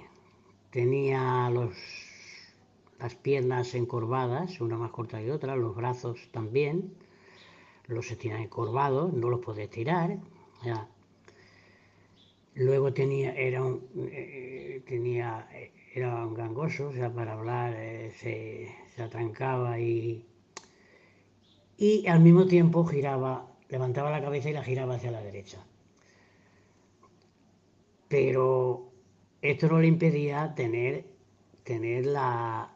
[0.69, 1.73] Tenía los,
[2.99, 6.93] las piernas encorvadas, una más corta que otra, los brazos también.
[7.87, 10.17] Los tenían encorvados, no los podía estirar.
[10.65, 10.89] ya.
[12.55, 15.47] Luego tenía, era un, eh, tenía,
[15.95, 20.25] era un gangoso, o sea, para hablar eh, se, se atrancaba y,
[21.77, 25.65] y al mismo tiempo giraba, levantaba la cabeza y la giraba hacia la derecha
[28.12, 28.91] pero
[29.41, 31.06] esto no le impedía tener,
[31.63, 32.76] tener la,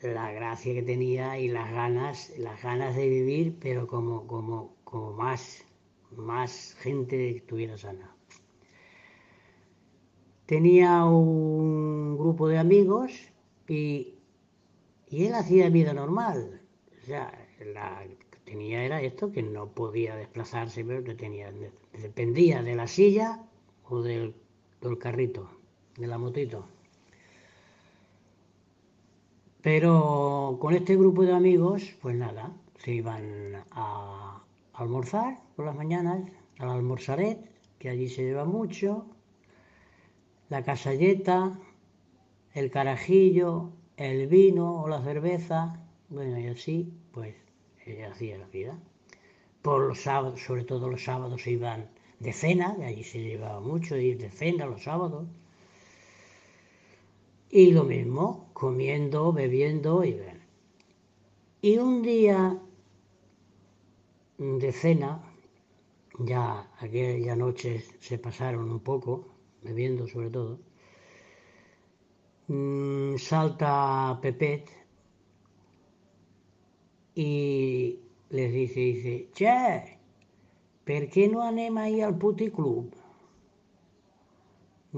[0.00, 5.12] la gracia que tenía y las ganas, las ganas de vivir, pero como, como, como
[5.12, 5.64] más,
[6.12, 8.14] más gente que estuviera sana.
[10.46, 13.10] Tenía un grupo de amigos
[13.66, 14.14] y,
[15.08, 16.62] y él hacía vida normal.
[17.02, 17.32] O sea,
[17.74, 21.52] la que tenía era esto, que no podía desplazarse, pero que tenía,
[22.00, 23.44] dependía de la silla
[23.82, 24.36] o del,
[24.80, 25.50] del carrito,
[25.96, 26.64] de la motito.
[29.62, 36.22] Pero con este grupo de amigos, pues nada, se iban a almorzar por las mañanas,
[36.58, 37.38] al almorzaret,
[37.78, 39.06] que allí se lleva mucho,
[40.48, 41.58] la casalleta,
[42.54, 47.34] el carajillo, el vino o la cerveza, bueno, y así, pues,
[47.84, 48.78] ella hacía la vida.
[49.62, 51.90] Por los sábados, sobre todo los sábados, se iban
[52.20, 55.26] de cena, de allí se llevaba mucho ir de cena los sábados.
[57.50, 60.40] Y lo mismo, comiendo, bebiendo y bueno.
[61.62, 62.58] Y un día
[64.38, 65.22] de cena,
[66.18, 69.28] ya aquella noche se pasaron un poco,
[69.62, 70.60] bebiendo sobre todo,
[72.48, 74.70] mm, salta Pepet
[77.14, 77.98] y
[78.30, 79.99] les dice, dice, che,
[80.90, 82.94] per què no anem ahir al puticlub?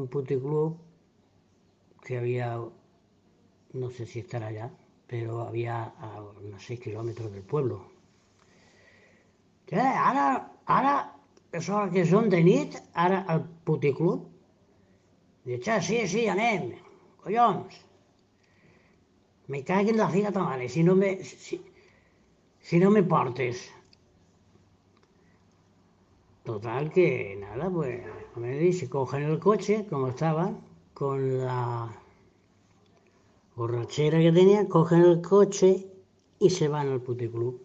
[0.01, 0.79] Un puticlub
[2.07, 2.47] que había,
[3.75, 4.71] no sé si estará allá,
[5.07, 7.83] pero había a unos 6 kilómetros del pueblo.
[9.69, 10.25] Che, ara,
[10.65, 10.95] ara,
[11.53, 14.25] és hora que són de nit, ara al puticlub?
[15.45, 16.71] Dic, che, sí, sí, anem,
[17.21, 17.77] collons.
[19.53, 21.61] Me caguen la figa ta mare, si no me, si,
[22.65, 23.69] si no me portes.
[26.45, 28.01] Total que nada, pues
[28.37, 30.61] me dice, cogen el coche, como estaban,
[30.93, 31.89] con la
[33.55, 35.87] borrachera que tenían, cogen el coche
[36.41, 37.61] y se van al puticlub.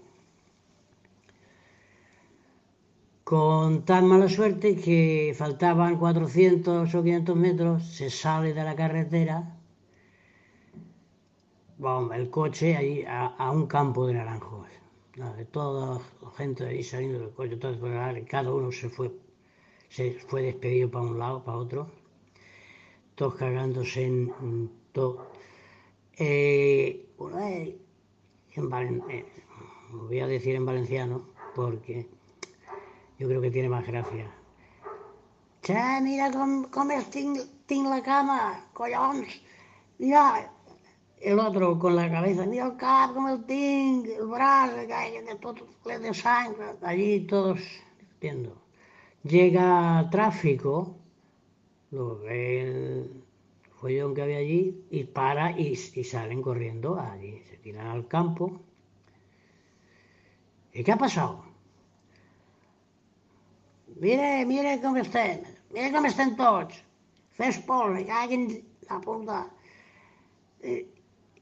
[3.23, 9.57] Con tan mala suerte que faltaban 400 o 500 metros, se sale de la carretera,
[11.77, 14.76] vamos, el coche ahí a, a un campo de naranjos.
[15.17, 17.77] De toda la gente ahí saliendo del coche, todo,
[18.29, 19.11] cada uno se fue,
[19.89, 21.87] se fue despedido para un lado, para otro,
[23.15, 25.31] todos cagándose en todo.
[26.17, 27.75] Eh, una vez,
[28.55, 29.25] en Valen- eh,
[29.91, 32.07] voy a decir en valenciano porque
[33.17, 34.31] yo creo que tiene más gracia.
[35.61, 39.41] Che, mira com, com es tinc, tinc la cama, collons.
[39.97, 40.51] Mira,
[41.21, 45.61] el otro con la cabeza, mira el cap, com el tinc, el braç, que, tot
[45.83, 46.75] ple de sangre.
[46.81, 47.61] Allí todos
[48.21, 48.55] viendo.
[49.23, 50.95] Llega tráfico,
[51.91, 53.23] lo ve el
[53.79, 58.61] follón que había allí, y para y, salen corriendo allí, se tiran al campo.
[60.73, 61.43] ¿Y qué ha pasado?
[63.99, 65.41] Mire, mire com estem,
[65.73, 66.83] mire com estem tots.
[67.33, 69.47] Fes por, caguen la puta.
[70.61, 70.85] Eh,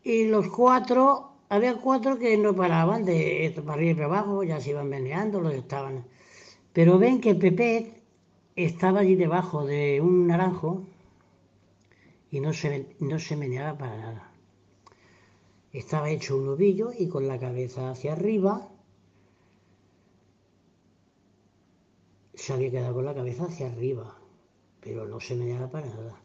[0.06, 4.70] Y los cuatro, había cuatro que no paraban de arriba y para abajo, ya se
[4.70, 6.06] iban meneando, los estaban.
[6.74, 8.03] Pero ven que Pepe
[8.56, 10.86] estaba allí debajo de un naranjo
[12.30, 14.32] y no se, no se meneaba para nada.
[15.74, 18.70] Estaba hecho un ovillo y con la cabeza hacia arriba
[22.36, 24.20] se había quedado con la cabeza hacia arriba,
[24.82, 26.22] pero no se meneaba para nada.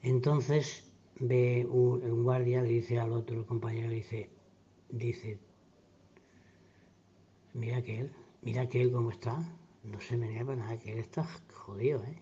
[0.00, 0.90] Entonces
[1.22, 4.28] ve un, guardia, le dice al otro compañero, dice,
[4.90, 5.38] dice,
[7.54, 8.12] mira que él,
[8.42, 9.38] mira que él cómo está,
[9.84, 12.18] no se menea para nada, que él está jodido, ¿eh?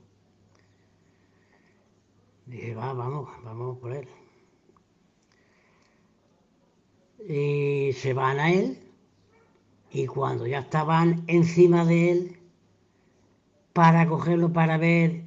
[2.47, 4.09] Dice, va, vamos, vamos por él.
[7.27, 8.79] Y se van a él,
[9.91, 12.37] y cuando ya estaban encima de él,
[13.73, 15.23] para cogerlo, para ver,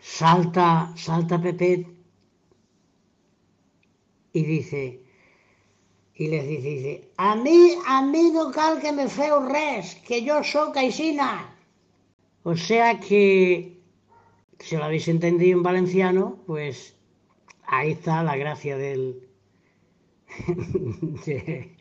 [0.00, 1.97] salta, salta Pepe
[4.32, 5.02] y dice,
[6.14, 10.22] y les dice, dice, a mi, a mi no cal que me feu res, que
[10.24, 11.54] yo soy caixina.
[12.42, 13.80] O sea que,
[14.58, 16.96] si lo habéis entendido en valenciano, pues
[17.64, 19.28] ahí está la gracia del,
[21.26, 21.76] de,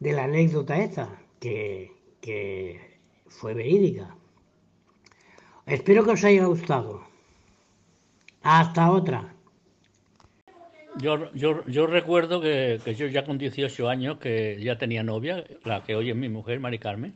[0.00, 4.16] de la anécdota esta, que, que fue verídica.
[5.66, 7.02] Espero que os haya gustado.
[8.42, 9.35] Hasta otra.
[11.00, 15.44] Yo, yo, yo recuerdo que, que yo ya con 18 años, que ya tenía novia,
[15.64, 17.14] la que hoy es mi mujer, Mari Carmen,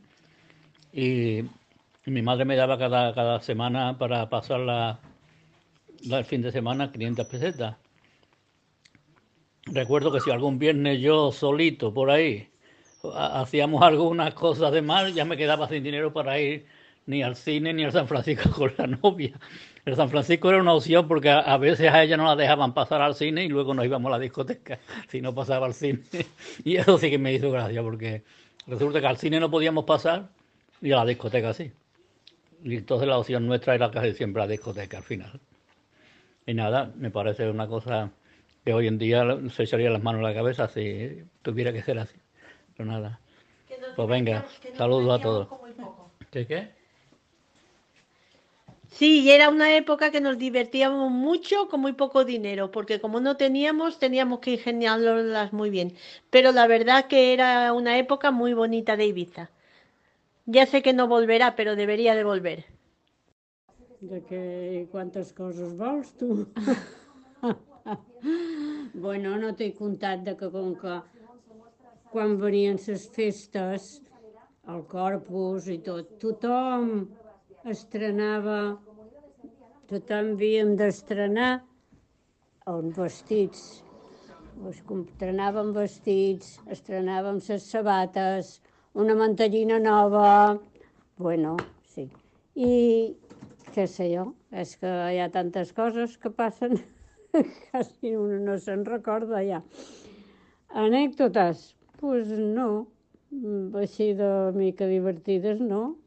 [0.93, 1.43] y,
[2.05, 4.99] mi madre me daba cada, cada semana para pasar la,
[6.17, 7.75] el fin de semana 500 pesetas.
[9.65, 12.49] Recuerdo que si algún viernes yo solito por ahí
[13.13, 16.65] ha- hacíamos algunas cosas de mal, ya me quedaba sin dinero para ir
[17.05, 19.39] ni al cine ni al San Francisco con la novia.
[19.85, 22.73] El San Francisco era una opción porque a, a veces a ella no la dejaban
[22.73, 26.01] pasar al cine y luego nos íbamos a la discoteca si no pasaba al cine.
[26.63, 28.23] Y eso sí que me hizo gracia porque
[28.67, 30.29] resulta que al cine no podíamos pasar
[30.81, 31.71] y a la discoteca sí.
[32.63, 35.39] Y entonces la opción nuestra era casi siempre la discoteca al final.
[36.45, 38.11] Y nada, me parece una cosa
[38.63, 41.97] que hoy en día se echaría las manos a la cabeza si tuviera que ser
[41.97, 42.17] así.
[42.77, 43.19] Pero nada.
[43.95, 44.45] Pues venga,
[44.75, 45.47] saludos a todos.
[46.29, 46.80] ¿Qué qué?
[48.91, 53.21] Sí, y era una época que nos divertíamos mucho con muy poco dinero, porque como
[53.21, 55.93] no teníamos, teníamos que ingeniárnoslas muy bien.
[56.29, 59.49] Pero la verdad que era una época muy bonita de Ibiza.
[60.45, 62.65] Ya sé que no volverá, pero debería de volver.
[64.01, 66.47] De que quantes coses vols, tu?
[68.93, 70.99] bueno, no t'he contat que com que
[72.11, 74.01] quan venien les festes,
[74.67, 77.05] el Corpus i tot, tothom
[77.69, 78.77] estrenava,
[79.89, 81.61] tothom havíem d'estrenar
[82.71, 83.63] els vestits.
[84.71, 88.59] Estrenàvem vestits, estrenàvem les sabates,
[88.93, 90.59] una mantellina nova,
[91.17, 91.55] bueno,
[91.87, 92.09] sí.
[92.55, 93.15] I
[93.71, 96.75] què sé jo, és que hi ha tantes coses que passen
[97.31, 99.61] que quasi un no se'n recorda ja.
[100.73, 101.71] Anècdotes?
[102.01, 102.87] Doncs pues no,
[103.77, 106.00] així de mica divertides no.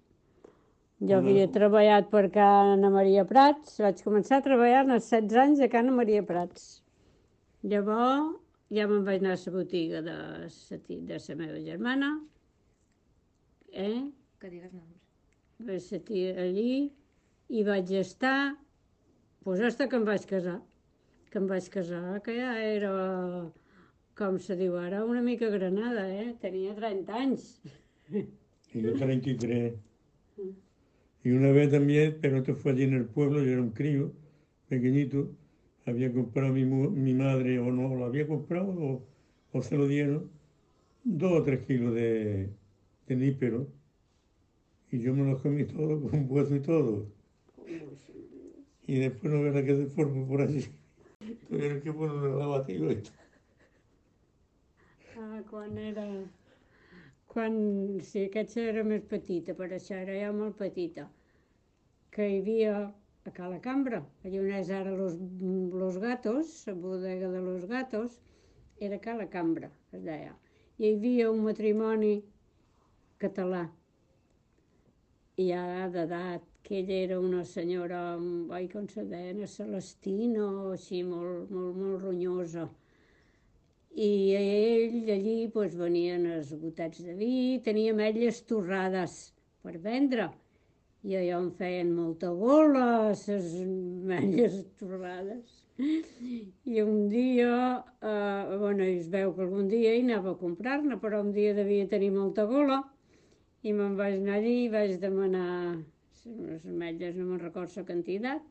[1.04, 5.68] Jo havia treballat per Cana Maria Prats, vaig començar a treballar als 16 anys a
[5.72, 6.62] Cana Maria Prats.
[7.72, 8.38] Llavors
[8.72, 10.48] ja me'n vaig anar a la botiga de la,
[11.10, 12.10] de la meva germana,
[13.86, 14.00] eh?
[14.40, 15.02] Que digues noms.
[15.68, 16.72] vaig sentir allí
[17.48, 18.56] i vaig estar,
[19.44, 20.58] doncs hasta que em vaig casar.
[21.30, 22.92] Que em vaig casar, que ja era,
[24.16, 26.30] com se diu ara, una mica granada, eh?
[26.40, 27.50] Tenia 30 anys.
[28.74, 29.74] Y yo 33.
[31.24, 34.12] Y una vez también, pero esto fue allí en el pueblo, yo era un crío,
[34.68, 35.30] pequeñito,
[35.86, 39.02] había comprado mi, mi madre, o no, lo había comprado,
[39.52, 40.30] o, se lo dieron,
[41.02, 42.50] dos o tres kilos de,
[43.06, 43.68] de nípero
[44.94, 47.06] y yo me los comí todo con hueso y todo.
[48.86, 50.64] Y después no verá que deforme por allí.
[51.48, 53.10] Tuvieron que poner el abatido esto.
[55.18, 56.06] Ah, quan era...
[57.34, 57.54] Quan...
[58.06, 61.08] Sí, aquesta era més petita, per això era ja molt petita.
[62.14, 62.74] Que hi havia
[63.26, 65.16] a Cala Cambra, allà on és ara los,
[65.82, 68.20] los Gatos, la bodega de los Gatos,
[68.88, 70.36] era Cala Cambra, es deia.
[70.78, 72.12] Hi havia un matrimoni
[73.24, 73.64] català,
[75.42, 78.00] i ja d'edat, que ella era una senyora,
[78.56, 82.68] oi, com se deia, una Celestina, així, molt, molt, molt ronyosa.
[83.94, 89.18] I ell allí doncs, venien els gotats de vi, tenia ametlles torrades
[89.62, 90.32] per vendre.
[91.04, 95.60] I allò em feien molta gola, les ametlles torrades.
[95.78, 101.20] I un dia, eh, bueno, es veu que algun dia hi anava a comprar-ne, però
[101.22, 102.80] un dia devia tenir molta gola
[103.62, 105.76] i me'n vaig anar allí i vaig demanar
[106.24, 108.42] les ametlles, no me'n recordo la quantitat,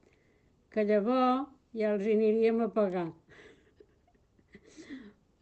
[0.72, 3.10] que llavors ja els aniríem a pagar.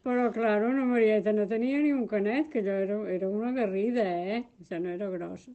[0.02, 4.02] Però, clar, una Marieta no tenia ni un canet, que allò era, era una garrida,
[4.02, 4.40] eh?
[4.64, 5.52] Això no era grossa.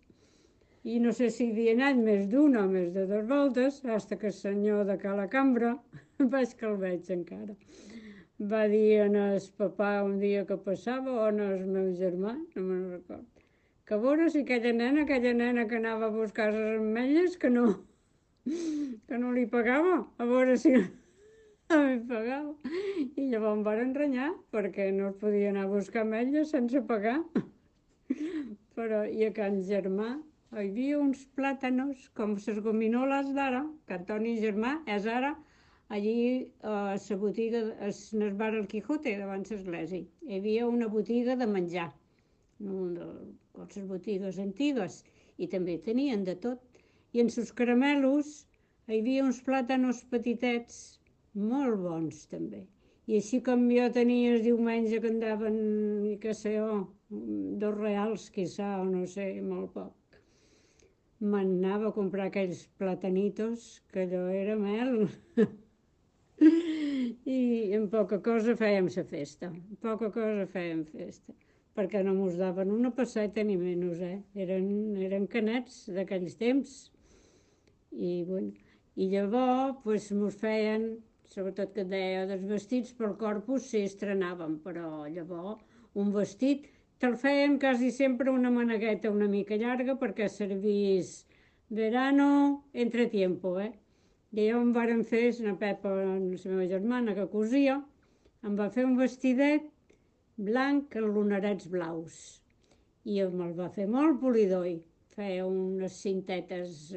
[0.87, 4.29] I no sé si havia anat més d'una o més de dues voltes, fins que
[4.29, 5.73] el senyor de Cala Cambra,
[6.35, 7.57] vaig que el veig encara,
[8.53, 12.63] va dir en el papà un dia que passava, o en el meu germà, no
[12.69, 13.27] me'n recordo,
[13.83, 17.51] que a veure si aquella nena, aquella nena que anava a buscar les ametlles, que
[17.51, 17.67] no,
[19.11, 20.77] que no li pagava, a veure si
[21.71, 22.53] no li pagava.
[23.21, 27.19] I llavors em van renyar perquè no es podia anar a buscar ametlles sense pagar.
[28.77, 30.09] Però, i a Can Germà
[30.55, 35.33] hi havia uns plàtanos com les gominoles d'ara, que Antoni Germà és ara
[35.97, 36.15] allí
[36.63, 40.05] a la botiga, en el bar El Quijote, davant l'església.
[40.27, 41.89] Hi havia una botiga de menjar,
[42.59, 43.09] de
[43.59, 45.03] les botigues antigues,
[45.39, 46.63] i també tenien de tot.
[47.13, 48.47] I en sus caramelos
[48.89, 51.01] hi havia uns plàtanos petitets,
[51.37, 52.65] molt bons també.
[53.07, 55.59] I així com jo tenia el diumenge que andaven,
[56.23, 56.71] que sé jo,
[57.09, 60.19] dos reals, quizà, o no sé, molt poc.
[61.21, 65.07] M'anava a comprar aquells platanitos, que allò era mel.
[67.37, 67.39] I
[67.79, 71.33] en poca cosa fèiem la festa, en poca cosa fèiem festa,
[71.79, 74.19] perquè no mos daven una passeta ni menys, eh?
[74.35, 74.69] Eren,
[75.07, 76.77] eren canets d'aquells temps.
[77.93, 78.53] I, bueno,
[78.97, 80.97] i llavors pues, mos feien,
[81.33, 85.63] sobretot que deia, dels vestits pel corpus sí estrenàvem, però llavors
[85.97, 86.69] un vestit
[87.01, 91.25] te'l feien quasi sempre una manegueta una mica llarga perquè servís
[91.69, 92.29] verano
[92.73, 93.73] entre tiempo, eh?
[94.37, 97.77] I allò em varen fer, la Pepa, la meva germana, que cosia,
[98.45, 99.65] em va fer un vestidet
[100.37, 102.19] blanc amb lunarets blaus.
[103.07, 104.69] I me'l va fer molt polidor.
[105.17, 106.91] Feia unes cintetes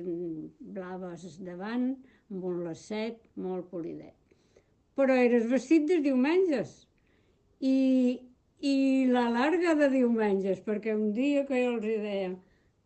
[0.75, 1.93] blaves davant,
[2.30, 4.18] amb un lacet molt polidet.
[4.99, 6.75] Però eres vestit de diumenges.
[7.63, 7.77] I,
[8.59, 8.75] i
[9.15, 12.35] la larga de diumenges, perquè un dia que jo els deia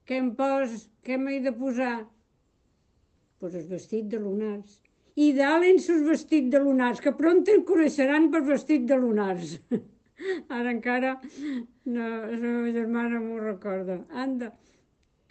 [0.09, 0.73] què em pos,
[1.07, 1.93] què m'he de posar?
[3.39, 4.81] Pues el vestit de lunars.
[5.15, 9.53] I dalt en sus vestit de lunars, que pront el coneixeran per vestit de lunars.
[10.57, 14.01] Ara encara no, la meva germana m'ho recorda.
[14.25, 14.51] Anda,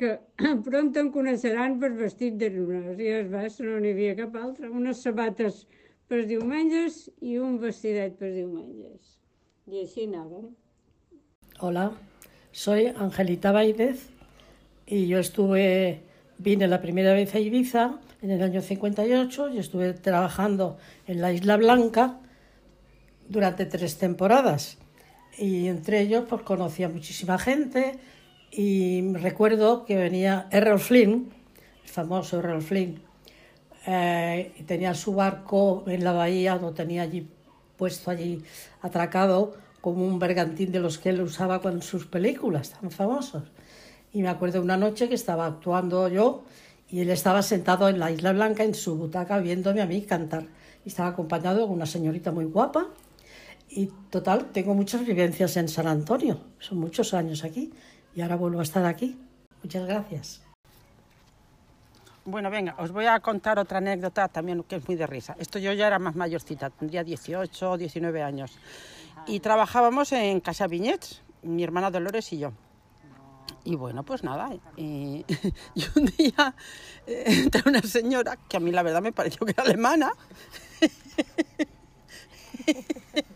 [0.01, 0.15] que
[0.69, 2.97] pront em coneixeran per vestit de lunars.
[2.97, 4.73] I es ves, no n'hi havia cap altre.
[4.83, 5.67] Unes sabates
[6.13, 9.15] per diumenges i un vestidet per diumenges.
[9.65, 10.51] Así anàvem.
[11.65, 11.87] Hola,
[12.53, 14.11] soy Angelita Baidez
[14.85, 16.03] y yo estuve,
[16.37, 21.33] vine la primera vez a Ibiza en el año 58 y estuve trabajando en la
[21.33, 22.21] Isla Blanca
[23.31, 24.77] durante tres temporadas.
[25.39, 27.99] Y entre ellos pues conocí a muchísima gente
[28.51, 31.33] y recuerdo que venía Errol Flynn,
[31.85, 33.01] el famoso Errol Flynn,
[33.87, 37.29] eh, tenía su barco en la bahía, lo tenía allí
[37.77, 38.43] puesto allí
[38.81, 43.43] atracado como un bergantín de los que él usaba con sus películas tan famosos.
[44.13, 46.45] Y me acuerdo una noche que estaba actuando yo
[46.89, 50.47] y él estaba sentado en la Isla Blanca en su butaca viéndome a mí cantar.
[50.85, 52.89] Y estaba acompañado de una señorita muy guapa.
[53.69, 56.39] Y total, tengo muchas vivencias en San Antonio.
[56.61, 57.73] Son muchos años aquí
[58.15, 59.19] y ahora vuelvo a estar aquí.
[59.63, 60.52] Muchas gracias.
[62.25, 65.35] Bueno, venga, os voy a contar otra anécdota también que es muy de risa.
[65.41, 68.59] Esto yo ya era más mayorcita, tendría 18 o 19 años.
[69.27, 72.53] Y trabajábamos en Casa Viñets, mi hermana Dolores y yo.
[73.65, 75.25] Y bueno, pues nada, y
[75.97, 76.55] un día
[77.07, 80.13] eh, entra una señora que a mí la verdad me pareció que era alemana.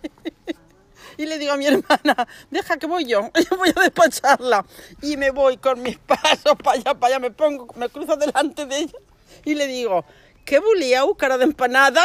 [1.17, 4.65] Y le digo a mi hermana, deja que voy yo, yo voy a despacharla.
[5.03, 8.67] Y me voy con mis pasos para allá, para allá, me pongo, me cruzo delante
[8.67, 8.99] de ella
[9.45, 10.05] y le digo,
[10.45, 12.03] ¿qué buliau, cara de empanada?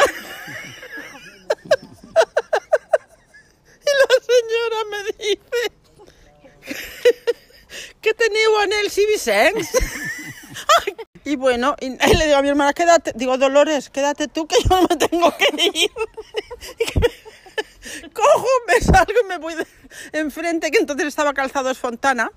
[3.80, 5.72] y la señora me dice,
[8.00, 9.68] ¿qué teniu en el Civicenç?
[11.24, 14.82] Y bueno, y le digo a mi hermana, quédate, digo, Dolores, quédate tú que yo
[14.82, 15.90] me tengo que ir.
[18.12, 19.66] Cojo, me salgo y me voy de-
[20.12, 22.30] enfrente, que entonces estaba Calzados Fontana,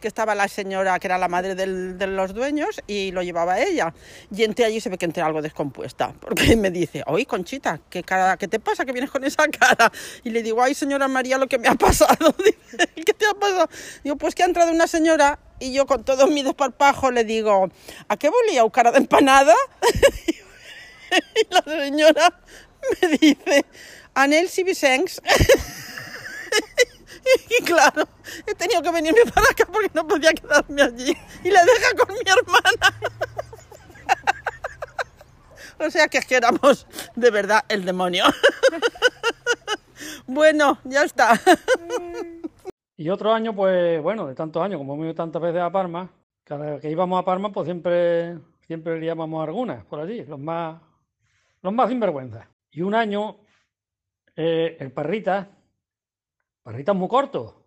[0.00, 3.60] que estaba la señora que era la madre del- de los dueños y lo llevaba
[3.60, 3.92] ella.
[4.34, 7.80] Y entré allí y se ve que entré algo descompuesta, porque me dice, oye, Conchita,
[7.90, 9.90] ¿qué, cara, ¿qué te pasa que vienes con esa cara?
[10.22, 12.34] Y le digo, ay, señora María, lo que me ha pasado.
[12.94, 13.68] ¿qué te ha pasado?
[14.02, 17.68] Digo, pues que ha entrado una señora y yo con todo mi desparpajo le digo,
[18.08, 18.62] ¿a qué volía?
[18.70, 19.54] ¿cara de empanada?
[21.36, 22.40] y la señora
[23.00, 23.64] me dice,
[24.14, 25.20] Anel Civicenç.
[27.58, 28.08] y claro,
[28.46, 31.16] he tenido que venirme para acá porque no podía quedarme allí.
[31.42, 32.94] Y la deja con mi hermana.
[35.86, 38.24] o sea que es que éramos de verdad el demonio.
[40.26, 41.40] bueno, ya está.
[42.96, 46.10] Y otro año, pues bueno, de tantos años, como hemos ido tantas veces a Parma,
[46.44, 50.80] cada vez que íbamos a Parma, pues siempre, siempre liábamos algunas por allí, los más,
[51.62, 52.46] los más sinvergüenzas.
[52.70, 53.38] Y un año,
[54.36, 55.48] eh, el Parrita,
[56.62, 57.62] Parrita es muy corto,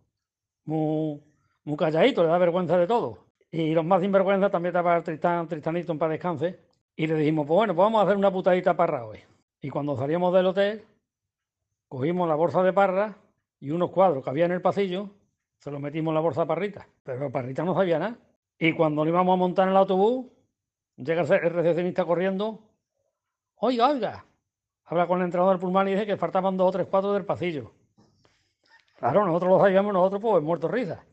[0.66, 1.22] muy,
[1.64, 3.26] muy calladito, le da vergüenza de todo.
[3.52, 6.60] Y los más sinvergüenzas también estaba Tristán, Tristanito en paz descanse.
[6.96, 9.20] Y le dijimos, pues bueno, pues vamos a hacer una putadita parra hoy.
[9.62, 10.84] Y cuando salíamos del hotel,
[11.88, 13.18] cogimos la bolsa de parra
[13.60, 15.10] y unos cuadros que había en el pasillo,
[15.60, 16.88] se los metimos en la bolsa a Parrita.
[17.04, 18.18] Pero Parrita no sabía nada.
[18.60, 20.26] Y cuando lo íbamos a montar en el autobús,
[20.96, 22.60] llega el recepcionista corriendo.
[23.56, 24.26] Oiga, oiga.
[24.88, 27.26] Habla con el entrenador del pulmón y dice que faltaban dos o tres cuadros del
[27.26, 27.72] pasillo.
[28.98, 31.04] Claro, nosotros lo sabíamos, nosotros pues muertos risa.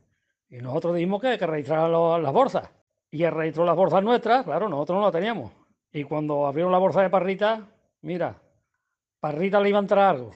[0.49, 2.71] Y nosotros dijimos que, que registraran lo- las bolsas.
[3.11, 5.53] Y él registró las bolsas nuestras, claro, nosotros no las teníamos.
[5.93, 7.67] Y cuando abrieron la bolsa de Parrita,
[8.03, 8.37] mira,
[9.21, 10.33] Parrita le iba a entrar algo.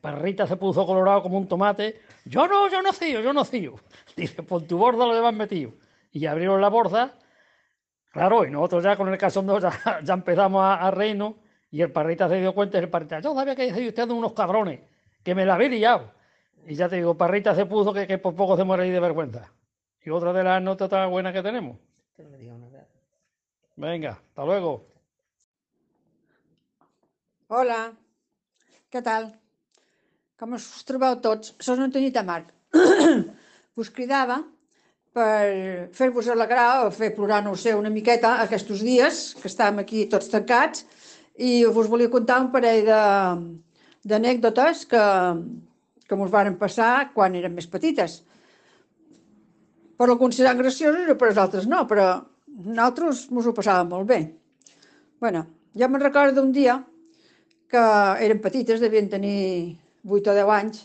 [0.00, 2.00] Parrita se puso colorado como un tomate.
[2.24, 3.74] Yo no, yo no cío, yo no cío.
[4.16, 5.72] Dice, por tu borda lo llevan metido.
[6.12, 7.14] Y abrieron la bolsa.
[8.12, 11.36] Claro, y nosotros ya con el cachondeo ya, ya empezamos a, a reino.
[11.74, 14.32] Y el Parrita se dio cuenta y el Parrita, yo sabía que soy ustedes unos
[14.32, 14.78] cabrones,
[15.24, 16.12] que me la había liado.
[16.68, 19.00] Y ya te digo, Parrita se puso que, que por poco se muere ahí de
[19.00, 19.52] vergüenza.
[20.04, 21.76] Y otra de las anécdotas buenas que tenemos.
[23.74, 24.86] Venga, hasta luego.
[27.48, 27.90] Hola,
[28.88, 29.32] què tal?
[30.38, 31.56] Com us trobeu tots?
[31.58, 32.54] Soc Antonita Marc.
[33.74, 34.44] us cridava
[35.10, 39.82] per fer-vos alegrar o fer plorar, no ho sé, una miqueta aquests dies, que estàvem
[39.82, 40.86] aquí tots tancats,
[41.36, 42.86] i us volia contar un parell
[44.06, 45.02] d'anècdotes que,
[46.06, 48.20] que ens varen passar quan érem més petites.
[49.98, 52.08] Per alguns seran gracioses i per als altres no, però
[52.54, 54.20] nosaltres ens ho passàvem molt bé.
[55.20, 56.74] bueno, jo me'n recordo d'un dia
[57.70, 57.84] que
[58.20, 60.82] eren petites, devien tenir 8 o 10 anys,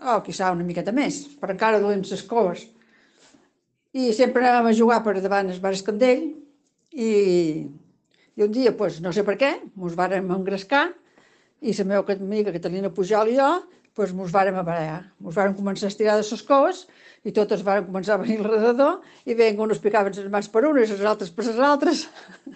[0.00, 2.64] o quizà una miqueta més, però encara duien les coves.
[3.92, 6.24] I sempre anàvem a jugar per davant el bar Escandell
[6.96, 7.10] i,
[8.36, 10.88] i un dia, pues, no sé per què, ens vàrem engrescar
[11.62, 13.48] i la meva amiga Catalina Pujol i jo
[13.94, 15.02] pues, ens vàrem a barallar.
[15.22, 16.86] Ens vàrem començar a estirar de les coves
[17.24, 20.64] i totes vàrem començar a venir alrededor i veien que uns picaven les mans per
[20.68, 22.06] unes i les altres per les altres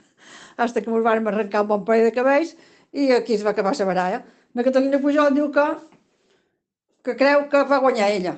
[0.62, 2.56] hasta que ens vàrem arrencar un bon parell de cabells
[2.92, 4.24] i aquí es va acabar la baralla.
[4.56, 5.66] La Catalina Pujol diu que,
[7.04, 8.36] que creu que va guanyar ella.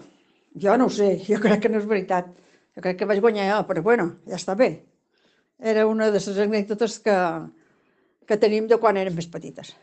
[0.59, 2.33] Jo no ho sé, jo crec que no és veritat.
[2.75, 4.73] Jo crec que vaig guanyar jo, però bueno, ja està bé.
[5.59, 7.17] Era una de les anècdotes que,
[8.27, 9.75] que tenim de quan érem més petites.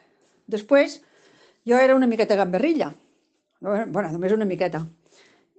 [0.48, 1.02] Després,
[1.68, 2.94] jo era una miqueta gamberrilla.
[3.60, 4.86] bueno, només una miqueta.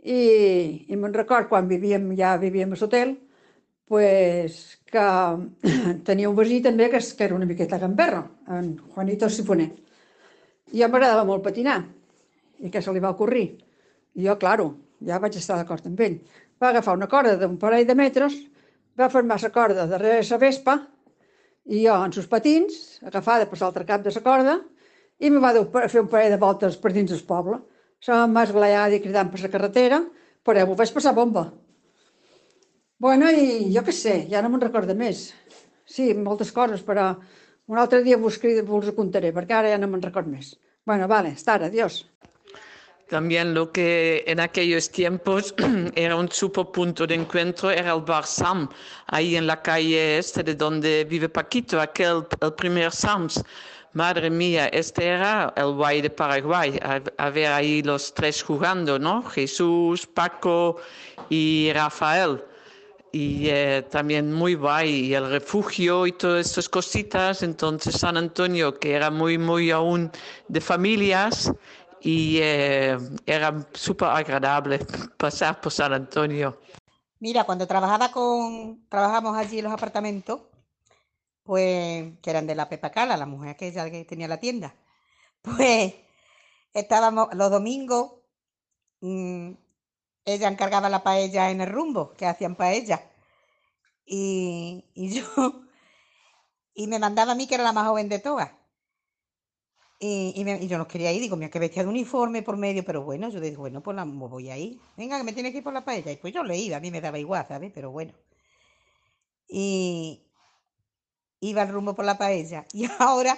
[0.03, 3.17] I, i me'n record quan vivíem, ja vivíem a l'hotel,
[3.87, 5.07] pues, que
[6.09, 9.73] tenia un veí també que, que era una miqueta gamberro, en Juanito Sifoner.
[10.73, 11.81] I a mi m'agradava molt patinar.
[12.62, 13.47] I què se li va ocorrir?
[14.17, 14.71] I jo, claro,
[15.05, 16.21] ja vaig estar d'acord amb ell.
[16.62, 18.39] Va agafar una corda d'un parell de metres,
[18.97, 20.76] va formar la corda darrere la vespa,
[21.66, 24.57] i jo, en sus patins, agafada per l'altre cap de la corda,
[25.18, 25.53] i me va
[25.88, 27.61] fer un parell de voltes per dins del poble.
[28.01, 30.03] Estava més glaiada i cridant per la carretera,
[30.44, 31.49] però m'ho vaig passar bomba.
[33.03, 35.30] Bueno, i jo què sé, ja no me'n recordo més.
[35.84, 37.11] Sí, moltes coses, però
[37.66, 40.55] un altre dia vos, crido, vos ho contaré, perquè ara ja no me'n record més.
[40.86, 42.05] Bueno, vale, hasta ara, adiós.
[43.09, 45.55] También lo que en aquellos tiempos
[45.95, 48.69] era un super punto de encuentro era el bar Sam,
[49.07, 53.45] ahí en la calle este de donde vive Paquito, aquel, el primer Sams.
[53.93, 56.81] madre mía, este era el guay de Paraguay,
[57.17, 59.23] a, ver ahí los tres jugando, ¿no?
[59.23, 60.79] Jesús, Paco
[61.31, 62.43] y Rafael
[63.13, 67.43] y eh, también muy guay, y el refugio y todas estas cositas.
[67.43, 70.11] Entonces San Antonio, que era muy, muy aún
[70.49, 71.51] de familias,
[72.01, 74.80] y eh, era súper agradable
[75.16, 76.61] pasar por San Antonio.
[77.18, 80.42] Mira, cuando trabajaba con, trabajamos allí en los apartamentos,
[81.42, 84.74] pues, que eran de la Pepa Cala, la mujer que que tenía la tienda,
[85.42, 85.94] pues
[86.74, 88.12] estábamos los domingos,
[89.01, 89.53] mm,
[90.24, 93.11] ella encargaba la paella en el rumbo, que hacían paella.
[94.05, 95.24] Y, y yo,
[96.74, 98.53] y me mandaba a mí, que era la más joven de todas.
[99.99, 102.84] Y, me- y yo no quería ir, digo, mira, que vestía de uniforme por medio,
[102.84, 104.78] pero bueno, yo digo, bueno, pues la, voy a ir.
[104.97, 106.12] Venga, que me tiene que ir por la paella.
[106.12, 107.72] Y pues yo le iba, a mí me daba igual, ¿sabes?
[107.74, 108.12] Pero bueno.
[109.49, 110.22] Y
[111.40, 112.66] iba al rumbo por la paella.
[112.74, 113.36] Y ahora,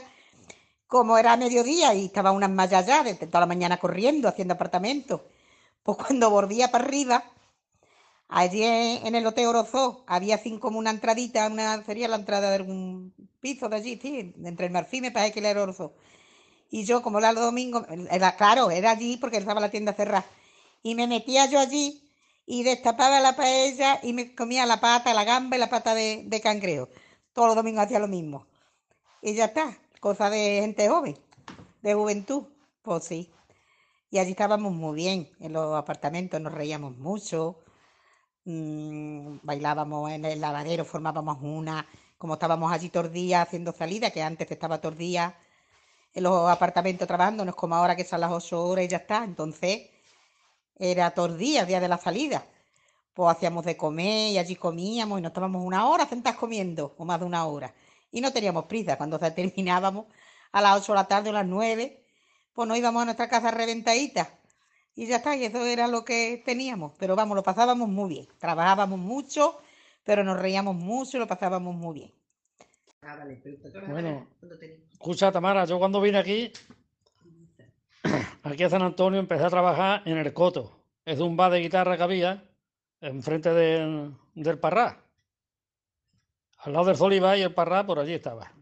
[0.89, 5.23] como era mediodía y estaba una malla allá, de toda la mañana corriendo, haciendo apartamentos,
[5.85, 7.25] pues cuando volvía para arriba,
[8.29, 12.57] allí en el Hotel Orozó, había así como una entradita, una, sería la entrada de
[12.57, 15.95] algún piso de allí, sí, entre el Marfil me parece que era Orozó.
[16.71, 20.27] Y yo, como era el domingo, era, claro, era allí porque estaba la tienda cerrada.
[20.83, 22.11] Y me metía yo allí
[22.47, 26.25] y destapaba la paella y me comía la pata, la gamba y la pata de,
[26.27, 26.89] de cangrejo.
[27.33, 28.47] Todos los domingos hacía lo mismo.
[29.23, 31.19] Y ya está, cosa de gente joven,
[31.83, 32.45] de juventud.
[32.83, 33.31] Pues sí.
[34.11, 37.59] Y allí estábamos muy bien, en los apartamentos nos reíamos mucho,
[38.45, 44.23] mm, bailábamos en el lavadero, formábamos una, como estábamos allí los días haciendo salida, que
[44.23, 45.35] antes estaba los días
[46.15, 48.99] en los apartamentos trabajando, no es como ahora que son las ocho horas y ya
[48.99, 49.25] está.
[49.25, 49.91] Entonces
[50.79, 52.45] era todos días, día de la salida.
[53.15, 57.05] Pues hacíamos de comer y allí comíamos y nos estábamos una hora sentadas comiendo, o
[57.05, 57.75] más de una hora.
[58.13, 58.97] Y no teníamos prisa.
[58.97, 60.07] Cuando terminábamos
[60.53, 62.05] a las ocho de la tarde o las nueve,
[62.53, 64.31] pues nos íbamos a nuestra casa reventadita.
[64.95, 66.93] Y ya está, y eso era lo que teníamos.
[66.99, 68.29] Pero vamos, lo pasábamos muy bien.
[68.39, 69.59] Trabajábamos mucho,
[70.05, 72.18] pero nos reíamos mucho y lo pasábamos muy bien.
[73.89, 74.29] Bueno,
[74.93, 76.53] escucha Tamara, yo cuando vine aquí,
[78.43, 80.79] aquí a San Antonio, empecé a trabajar en el Coto.
[81.05, 82.45] Es un bar de guitarra que había
[83.01, 85.03] enfrente del, del Parrá.
[86.59, 88.53] Al lado del Zoliva y el Parrá, por allí estaba.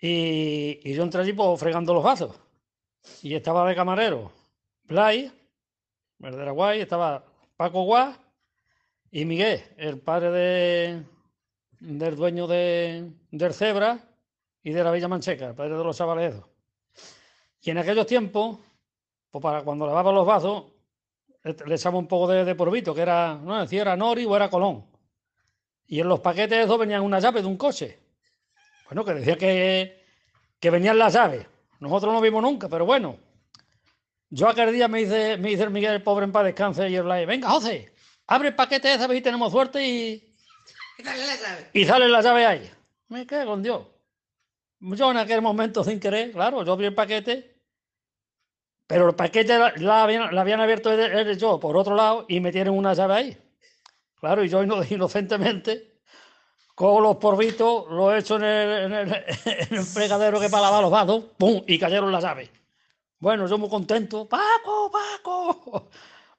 [0.00, 2.40] Y, y yo entré allí pues, fregando los vasos.
[3.22, 4.32] Y estaba de camarero
[4.84, 5.30] Blay,
[6.18, 7.24] verdadera guay, estaba
[7.56, 8.18] Paco Guá
[9.12, 11.02] y Miguel, el padre de,
[11.80, 13.98] del dueño de, del Cebra
[14.62, 16.34] y de la Villa Mancheca, el padre de los chavales.
[17.62, 18.58] Y en aquellos tiempos,
[19.30, 20.64] pues para cuando lavaba los vasos,
[21.42, 24.36] le le echaba un poco de, de polvito, que era, no si era Nori o
[24.36, 24.86] era Colón.
[25.86, 27.98] Y en los paquetes esos venían una llave de un coche.
[28.86, 30.04] Bueno, que decía que,
[30.60, 31.46] que venían las llaves.
[31.80, 33.16] Nosotros no vimos nunca, pero bueno.
[34.28, 36.94] Yo aquel día me dice, me dice el Miguel, el pobre en paz descanse, y
[36.94, 37.92] el Blay, venga, José,
[38.28, 40.29] abre el paquete ese, a ver si tenemos suerte y,
[41.72, 42.70] y sale la llave ahí.
[43.08, 43.86] Me cago en Dios.
[44.80, 47.56] Yo en aquel momento, sin querer, claro, yo abrí el paquete,
[48.86, 51.94] pero el paquete la, la habían, la habían abierto él- él y yo por otro
[51.94, 53.38] lado y metieron una llave ahí.
[54.18, 56.00] Claro, y yo ino- inocentemente,
[56.74, 59.12] cojo los porbitos, los echo en el, en el,
[59.44, 61.62] en el fregadero que para lavar los vasos, ¡pum!
[61.66, 62.50] y cayeron las llaves.
[63.18, 65.90] Bueno, yo muy contento, Paco, Paco,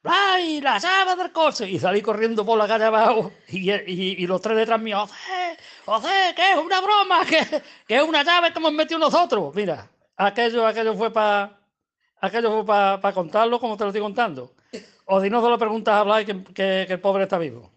[0.04, 1.70] ¡ay, la llave del coche!
[1.70, 5.58] Y salí corriendo por la calle abajo y, y, y los tres detrás mío, José,
[5.86, 9.54] José, que es una broma, que, que es una llave que hemos metido nosotros.
[9.56, 11.60] Mira, aquello, aquello fue para
[12.20, 14.56] aquello fue para contarlo como te lo estoy contando.
[15.06, 17.72] O si no, se lo preguntas a Blay que, que, que el pobre está vivo.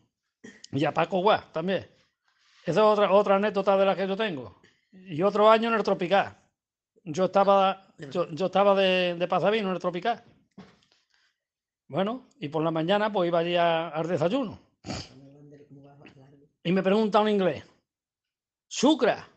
[0.70, 1.88] Y a Paco Guá también.
[2.64, 4.60] Esa es otra, otra anécdota de la que yo tengo.
[4.92, 6.36] Y otro año en el Tropical.
[7.04, 10.22] Yo estaba, yo, yo estaba de, de pasavino en el Tropical.
[11.88, 14.58] Bueno, y por la mañana pues iba allí a- al desayuno.
[16.62, 17.62] Y me pregunta un inglés,
[18.66, 19.28] ¿sucra?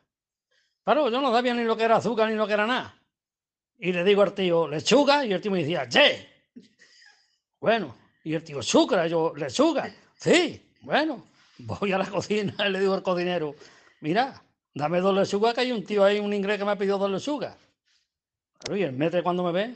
[0.84, 2.96] Claro, yo no sabía ni lo que era azúcar ni lo que era nada.
[3.78, 5.26] Y le digo al tío, ¿lechuga?
[5.26, 6.28] Y el tío me decía, ¡che!
[7.60, 9.08] Bueno, y el tío, ¿sucra?
[9.08, 9.94] Yo, ¿lechuga?
[10.16, 11.26] Sí, bueno.
[11.60, 13.56] Voy a la cocina y le digo al cocinero,
[14.00, 14.42] mira,
[14.74, 17.12] dame dos lechugas, que hay un tío ahí, un inglés que me ha pedido dos
[17.12, 17.58] lechugas.
[18.60, 19.76] Claro, y el metre cuando me ve,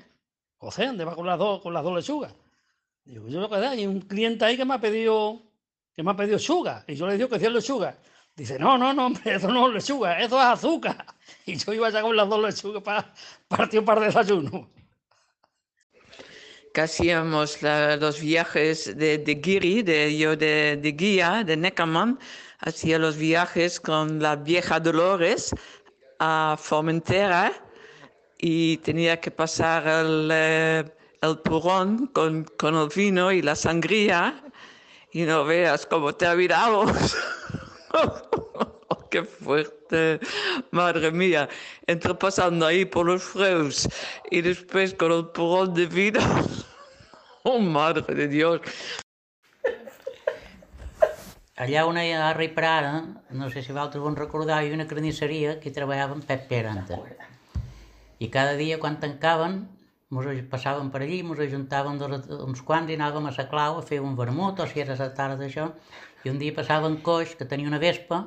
[0.58, 2.34] José, ¿dónde va con las dos, con las dos lechugas?
[3.06, 5.42] Digo, yo que da, hay un cliente ahí que me ha pedido,
[5.94, 6.84] que me ha pedido sugar.
[6.88, 7.98] Y yo le digo que es lechuga.
[8.36, 11.06] Dice, no, no, no, hombre, eso no es lechuga, eso es azúcar.
[11.46, 13.14] Y yo iba allá con las dos lechugas para
[13.48, 14.70] partir para desayuno.
[16.74, 22.18] que hacíamos la- los viajes de, de Giri, de, yo de, de guía, de Neckermann,
[22.60, 25.54] hacía los viajes con la vieja Dolores
[26.20, 27.52] a Formentera
[28.38, 30.86] y tenía que pasar el, eh,
[31.22, 34.44] el purrón con, con el vino y la sangría
[35.12, 37.16] y no veas cómo terminamos.
[39.12, 40.20] Qué fuerte,
[40.72, 41.50] madre mía.
[41.86, 43.88] Entre pasando ahí por los freus
[44.32, 46.20] y después con el purrón de vino.
[47.44, 48.62] Oh, madre de Dios.
[51.58, 53.02] Allà on hi ha a Riprara,
[53.32, 57.00] no sé si vosaltres vos recordar, hi una carnisseria que hi treballava en Pep Peranta.
[58.22, 59.64] I cada dia quan tancaven,
[60.12, 63.88] mos passàvem per allí, mos ajuntàvem dos, uns quants i anàvem a la clau a
[63.88, 65.70] fer un vermut o si era la tarda d'això.
[66.26, 68.26] I un dia passava en Coix, que tenia una vespa,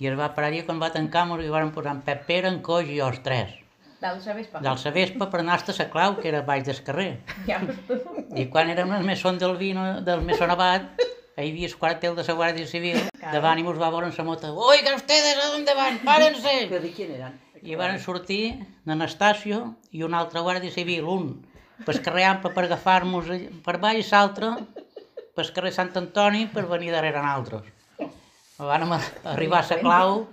[0.00, 2.50] i es va parar allí quan va tancar mos hi van posar en Pep Pere,
[2.50, 3.54] en Coix i jo els tres.
[4.00, 4.62] D'alça vespa.
[4.64, 7.10] Del sa vespa per anar a la clau, que era baix del carrer.
[7.46, 7.60] Ja.
[8.34, 11.02] I quan érem el mesón del vino, del mesón abat,
[11.36, 14.24] hi havia el quartel de la Guàrdia Civil, davant i mos va veure en la
[14.24, 16.00] moto, Oiga, ustedes, ¿a dónde van?
[16.04, 16.66] Párense!
[16.68, 17.38] ¿Pero de quién eran?
[17.62, 18.54] I van sortir
[18.88, 19.60] n'Anastasio
[19.92, 21.32] i un altre guàrdia civil, un
[22.28, 23.28] Ampa per agafar-nos
[23.64, 24.52] per baix i l'altre
[25.36, 27.68] pel carrer Sant Antoni per venir darrere nosaltres.
[28.58, 30.26] Vam arribar a la clau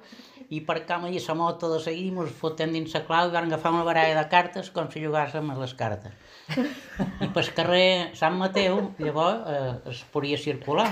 [0.49, 3.73] i parcam allí la moto de seguir, mos fotem dins la clau i vam agafar
[3.73, 6.13] una baralla de cartes com si jugàssim a les cartes.
[7.25, 10.87] I pel carrer Sant Mateu, llavors, eh, es podia circular.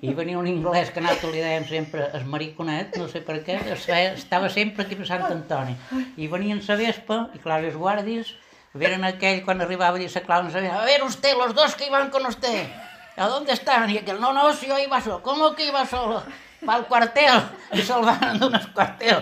[0.00, 3.58] I venia un anglès que nosaltres li dèiem sempre el mariconet, no sé per què,
[3.74, 5.76] es feia, estava sempre aquí per Sant Antoni.
[6.16, 8.32] I venien la vespa, i clar, els guàrdies,
[8.78, 11.88] veren aquell quan arribava a la clau, no sabien, a ver usted, los dos que
[11.92, 12.68] iban con usted,
[13.16, 13.90] ¿a dónde estaban?
[13.90, 16.22] Y aquel, no, no, si yo iba solo, ¿cómo que iba solo?
[16.58, 17.36] Pa'l quartel,
[17.72, 19.20] i se'l van donar al quartel.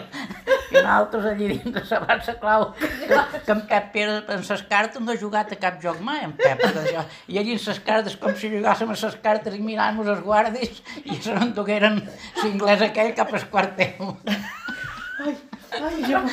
[0.73, 4.63] I nosaltres allí dins de la bassa clau, que, que en Pep Pere en les
[4.71, 6.65] cartes no ha jugat a cap joc mai, en Pep.
[6.65, 7.05] Això.
[7.29, 10.81] I allí en les cartes, com si jugàssim a les cartes i mirant-nos els guàrdies
[11.05, 12.01] i se n'endugueren
[12.43, 14.15] l'inglès aquell cap al quartel.
[15.21, 15.37] Ay,
[15.83, 16.25] ay, yo...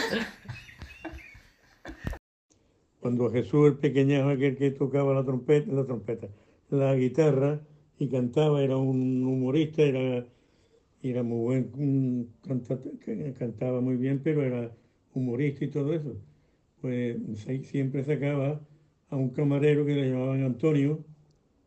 [3.03, 6.27] Cuando Jesús el pequeñajo, aquel que tocaba la trompeta, la trompeta,
[6.69, 7.59] la guitarra
[7.99, 10.23] y cantaba, era un humorista, era,
[11.09, 11.39] era muy
[11.71, 14.75] buen canta- que cantaba muy bien, pero era
[15.13, 16.15] humorista y todo eso.
[16.81, 17.17] Pues
[17.65, 18.61] siempre sacaba
[19.09, 21.05] a un camarero que le llamaban Antonio,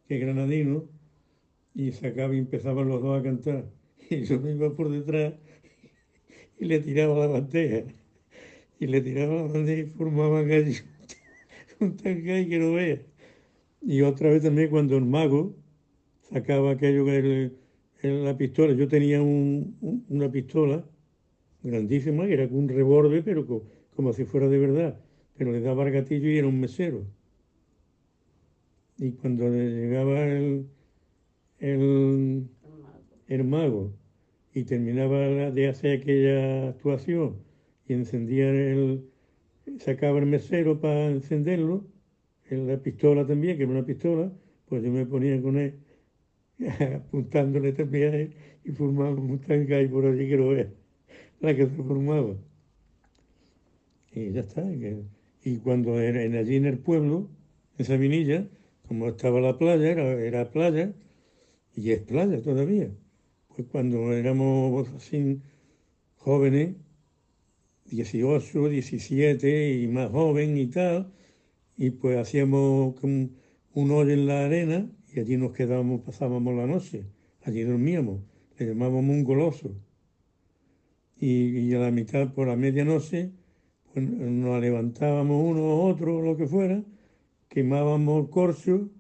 [0.09, 0.85] que es granadino,
[1.75, 3.67] y sacaba y empezaban los dos a cantar.
[4.11, 5.35] Y yo me iba por detrás
[6.59, 7.85] y le tiraba la bandeja.
[8.81, 10.75] Y le tiraba la bandeja y formaban allí
[11.81, 13.01] un tangay que no vea.
[13.83, 15.57] Y otra vez también cuando el mago
[16.23, 17.59] sacaba aquello que el-
[18.13, 20.85] la pistola, yo tenía un- un- una pistola
[21.63, 23.65] grandísima, era un revólver, pero co-
[23.97, 25.01] como si fuera de verdad,
[25.37, 27.07] pero le daba el gatillo y era un mesero.
[28.99, 30.67] Y cuando le llegaba el,
[31.61, 32.49] el,
[33.29, 33.95] el mago
[34.55, 35.19] y terminaba
[35.53, 37.39] de hacer aquella actuación
[37.89, 39.11] y encendía el,
[39.81, 41.87] sacaba el mesero para encenderlo,
[42.51, 44.33] en la pistola también, que era una pistola,
[44.69, 45.75] pues yo me ponía con él
[46.95, 48.35] apuntándole a él
[48.65, 50.73] y formaba un tangay por allí que lo vea,
[51.41, 52.35] la que se formaba.
[54.13, 54.63] Y ya está.
[54.63, 55.05] y
[55.45, 57.29] Y cuando era en, allí en el pueblo,
[57.79, 58.49] en Sabinilla,
[58.89, 60.95] como estaba la playa, era, era playa,
[61.75, 62.91] y es playa todavía.
[63.49, 65.41] Pues cuando éramos así
[66.17, 66.77] jóvenes,
[67.91, 71.13] 18, 17 y más joven y tal,
[71.77, 73.29] y pues hacíamos como
[73.75, 77.07] un hoyo en la arena y allí nos quedábamos, pasábamos la noche,
[77.43, 78.21] allí dormíamos,
[78.59, 79.75] le llamábamos un goloso.
[81.19, 83.31] Y, a la mitad, por la medianoche,
[83.95, 86.85] pues nos levantábamos uno o otro, lo que fuera,
[87.49, 88.91] quemábamos el corcho,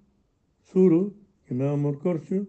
[0.72, 1.12] suro,
[1.44, 2.46] quemábamos el corcho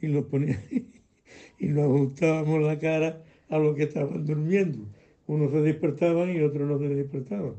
[0.00, 0.64] y nos poníamos
[1.58, 4.86] y nos ajustábamos la cara a los que estaban durmiendo.
[5.26, 7.56] Unos se despertaban y otros no se despertaban.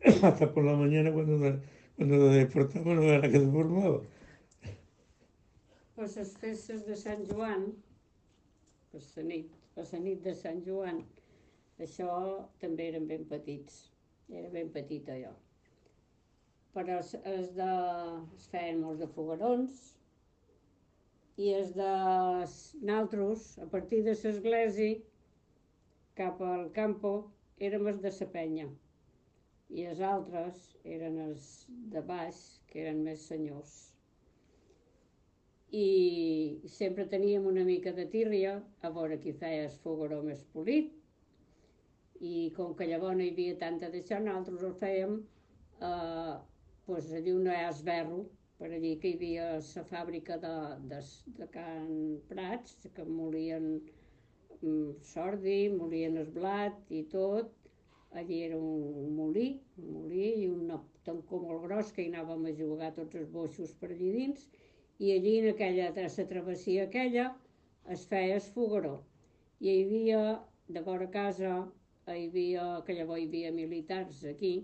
[0.22, 1.60] Hasta por la mañana cuando,
[1.96, 4.00] cuando se despertaban no era que se formaba.
[5.96, 7.62] Pues les festes de Sant Joan,
[8.90, 10.98] pues la nit, pues la nit de Sant Joan,
[11.86, 12.10] això
[12.60, 13.78] també eren ben petits,
[14.28, 15.30] era ben petita jo.
[16.74, 17.70] Però es, es, de,
[18.36, 19.80] es feien molts de fogarons
[21.40, 21.88] i es de
[22.92, 25.00] naltros, a partir de l'església
[26.20, 27.16] cap al campo,
[27.56, 28.68] érem els de la penya.
[29.72, 31.52] I els altres eren els
[31.96, 33.85] de baix, que eren més senyors
[35.72, 40.92] i sempre teníem una mica de tírria a veure qui feia el fogaró més polit
[42.20, 45.18] i com que llavors no hi havia tanta d'això, nosaltres ho fèiem
[45.82, 46.34] eh,
[46.86, 48.22] pues, allí on hi ha esberro,
[48.58, 50.54] per allí que hi havia la fàbrica de,
[50.92, 51.00] de,
[51.40, 51.90] de Can
[52.30, 53.66] Prats, que molien
[54.62, 57.52] mm, sordi, molien el blat i tot,
[58.16, 59.48] allí era un molí,
[59.82, 60.70] un molí i un
[61.04, 64.48] tancó molt gros que hi anàvem a jugar tots els boixos per allí dins
[64.98, 67.26] i allí en aquella, la travessia aquella
[67.94, 68.94] es feia el fogueró.
[69.60, 70.22] I hi havia,
[70.68, 71.52] de vora casa,
[72.06, 74.54] hi havia, que llavors hi havia militars aquí,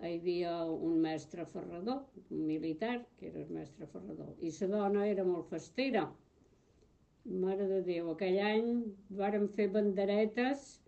[0.00, 5.06] hi havia un mestre ferrador, un militar, que era el mestre ferrador, i la dona
[5.06, 6.08] era molt festera.
[7.44, 8.70] Mare de Déu, aquell any
[9.16, 10.78] vàrem fer banderetes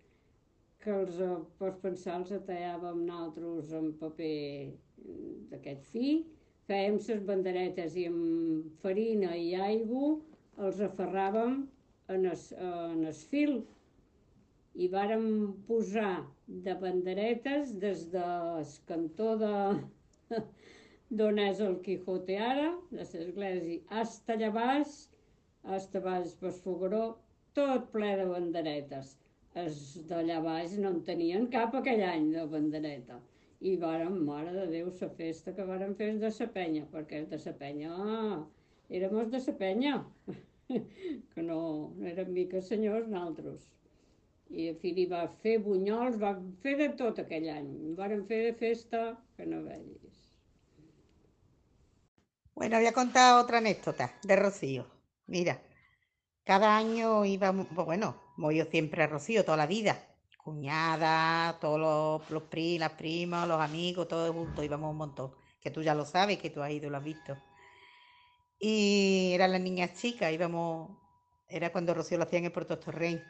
[0.83, 4.73] que els, eh, pots pensar, els tallàvem nosaltres amb paper
[5.51, 6.23] d'aquest fi,
[6.69, 10.11] fèiem les banderetes i amb farina i aigua
[10.67, 11.55] els aferràvem
[12.15, 12.37] en el,
[12.67, 13.55] en el fil
[14.73, 15.25] i vàrem
[15.67, 16.13] posar
[16.67, 19.53] de banderetes des del cantó de
[21.17, 24.95] d'on és el Quijote ara, de l'església, hasta allà baix,
[25.75, 27.03] hasta baix per Fogaró,
[27.59, 29.13] tot ple de banderetes.
[29.63, 33.19] Els d'allà baix no en tenien cap aquell any de bandereta.
[33.63, 37.39] I vàrem, mare de Déu, la festa que vàrem fer de la penya, perquè de
[37.45, 38.41] la penya, ah,
[38.89, 39.93] érem els de la penya,
[41.33, 41.61] que no,
[41.95, 43.71] no érem miques senyors naltros
[44.53, 46.33] i en fi, hi va fer bunyols, va
[46.63, 47.69] fer de tot aquell any.
[47.97, 49.03] Varen fer de festa
[49.37, 50.19] que no vegis.
[52.53, 54.85] Bueno, voy a contar otra anécdota de Rocío.
[55.25, 55.59] Mira,
[56.43, 58.15] cada año pues bueno,
[58.51, 59.97] yo siempre a Rocío toda la vida.
[60.43, 65.31] Cuñada, todos los, los pri, las primas, los amigos, todos juntos, íbamos un montón.
[65.61, 67.37] Que tú ya lo sabes, que tú has ido, lo has visto.
[68.59, 70.91] Y eran las niñas chicas, íbamos,
[71.47, 73.21] era cuando Rocío lo hacía en el Puerto Torrey.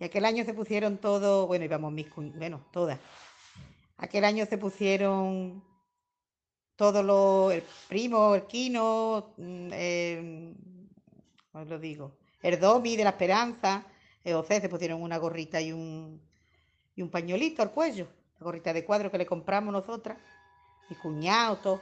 [0.00, 2.98] Y aquel año se pusieron todos, bueno, íbamos mis bueno, todas.
[3.96, 5.64] Aquel año se pusieron
[6.74, 10.54] todos los, el primo, el quino, mm, eh,
[11.52, 13.86] os lo digo, el domi de la esperanza,
[14.22, 16.27] el se pusieron una gorrita y un,
[16.98, 18.08] y un pañuelito al cuello,
[18.40, 20.18] la gorrita de cuadro que le compramos nosotras,
[20.90, 21.80] mi cuñado, todo.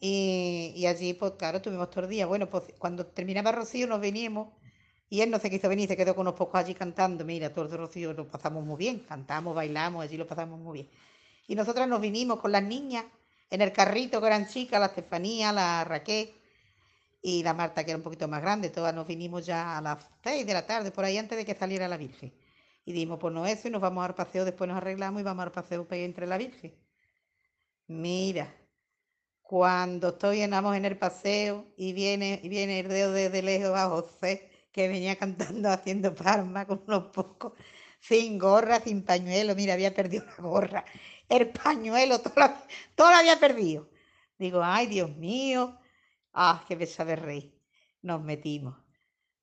[0.00, 2.24] Y, y allí, pues claro, tuvimos todo el día.
[2.24, 4.48] Bueno, pues cuando terminaba Rocío nos veníamos
[5.10, 7.26] y él no se quiso venir, se quedó con unos pocos allí cantando.
[7.26, 10.90] Mira, todos los Rocío lo pasamos muy bien, cantamos, bailamos, allí lo pasamos muy bien.
[11.46, 13.04] Y nosotras nos vinimos con las niñas
[13.50, 16.32] en el carrito que eran chicas, la Estefanía, la Raquel
[17.20, 18.70] y la Marta, que era un poquito más grande.
[18.70, 21.54] Todas nos vinimos ya a las seis de la tarde, por ahí antes de que
[21.54, 22.32] saliera la Virgen.
[22.84, 25.44] Y dimos, pues no eso, y nos vamos al paseo, después nos arreglamos y vamos
[25.44, 26.74] al paseo entre la Virgen.
[27.86, 28.54] Mira,
[29.42, 33.88] cuando estoy en, en el paseo y viene, y viene el dedo desde lejos a
[33.88, 37.52] José que venía cantando haciendo palmas con unos pocos,
[38.00, 39.54] sin gorra, sin pañuelo.
[39.54, 40.84] Mira, había perdido la gorra,
[41.28, 42.54] el pañuelo, todo lo,
[42.94, 43.88] todo había perdido.
[44.38, 45.78] Digo, ay, Dios mío,
[46.32, 47.54] ah, qué besa de rey.
[48.02, 48.76] Nos metimos.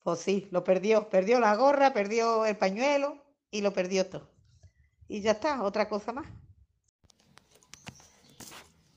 [0.04, 4.32] Pues sí, lo perdió, perdió la gorra, perdió el pañuelo y lo perdió todo.
[5.08, 6.26] Y ya está, otra cosa más.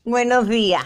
[0.04, 0.84] Buenos días.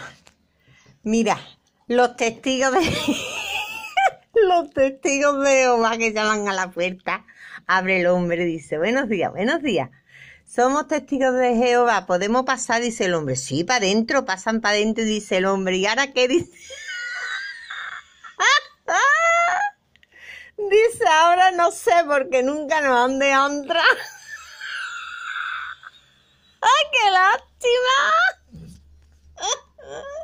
[1.03, 1.39] Mira,
[1.87, 2.79] los testigos de
[4.47, 7.25] los testigos de Jehová que llaman a la puerta.
[7.67, 9.91] Abre el hombre dice, buenos días, buenos días.
[10.47, 13.35] Somos testigos de Jehová, podemos pasar, dice el hombre.
[13.35, 15.77] Sí, para adentro, pasan para adentro, dice el hombre.
[15.77, 16.51] ¿Y ahora qué dice?
[20.67, 23.81] Dice, ahora no sé porque nunca nos han de otra.
[26.61, 27.97] ¡Ay, qué lástima!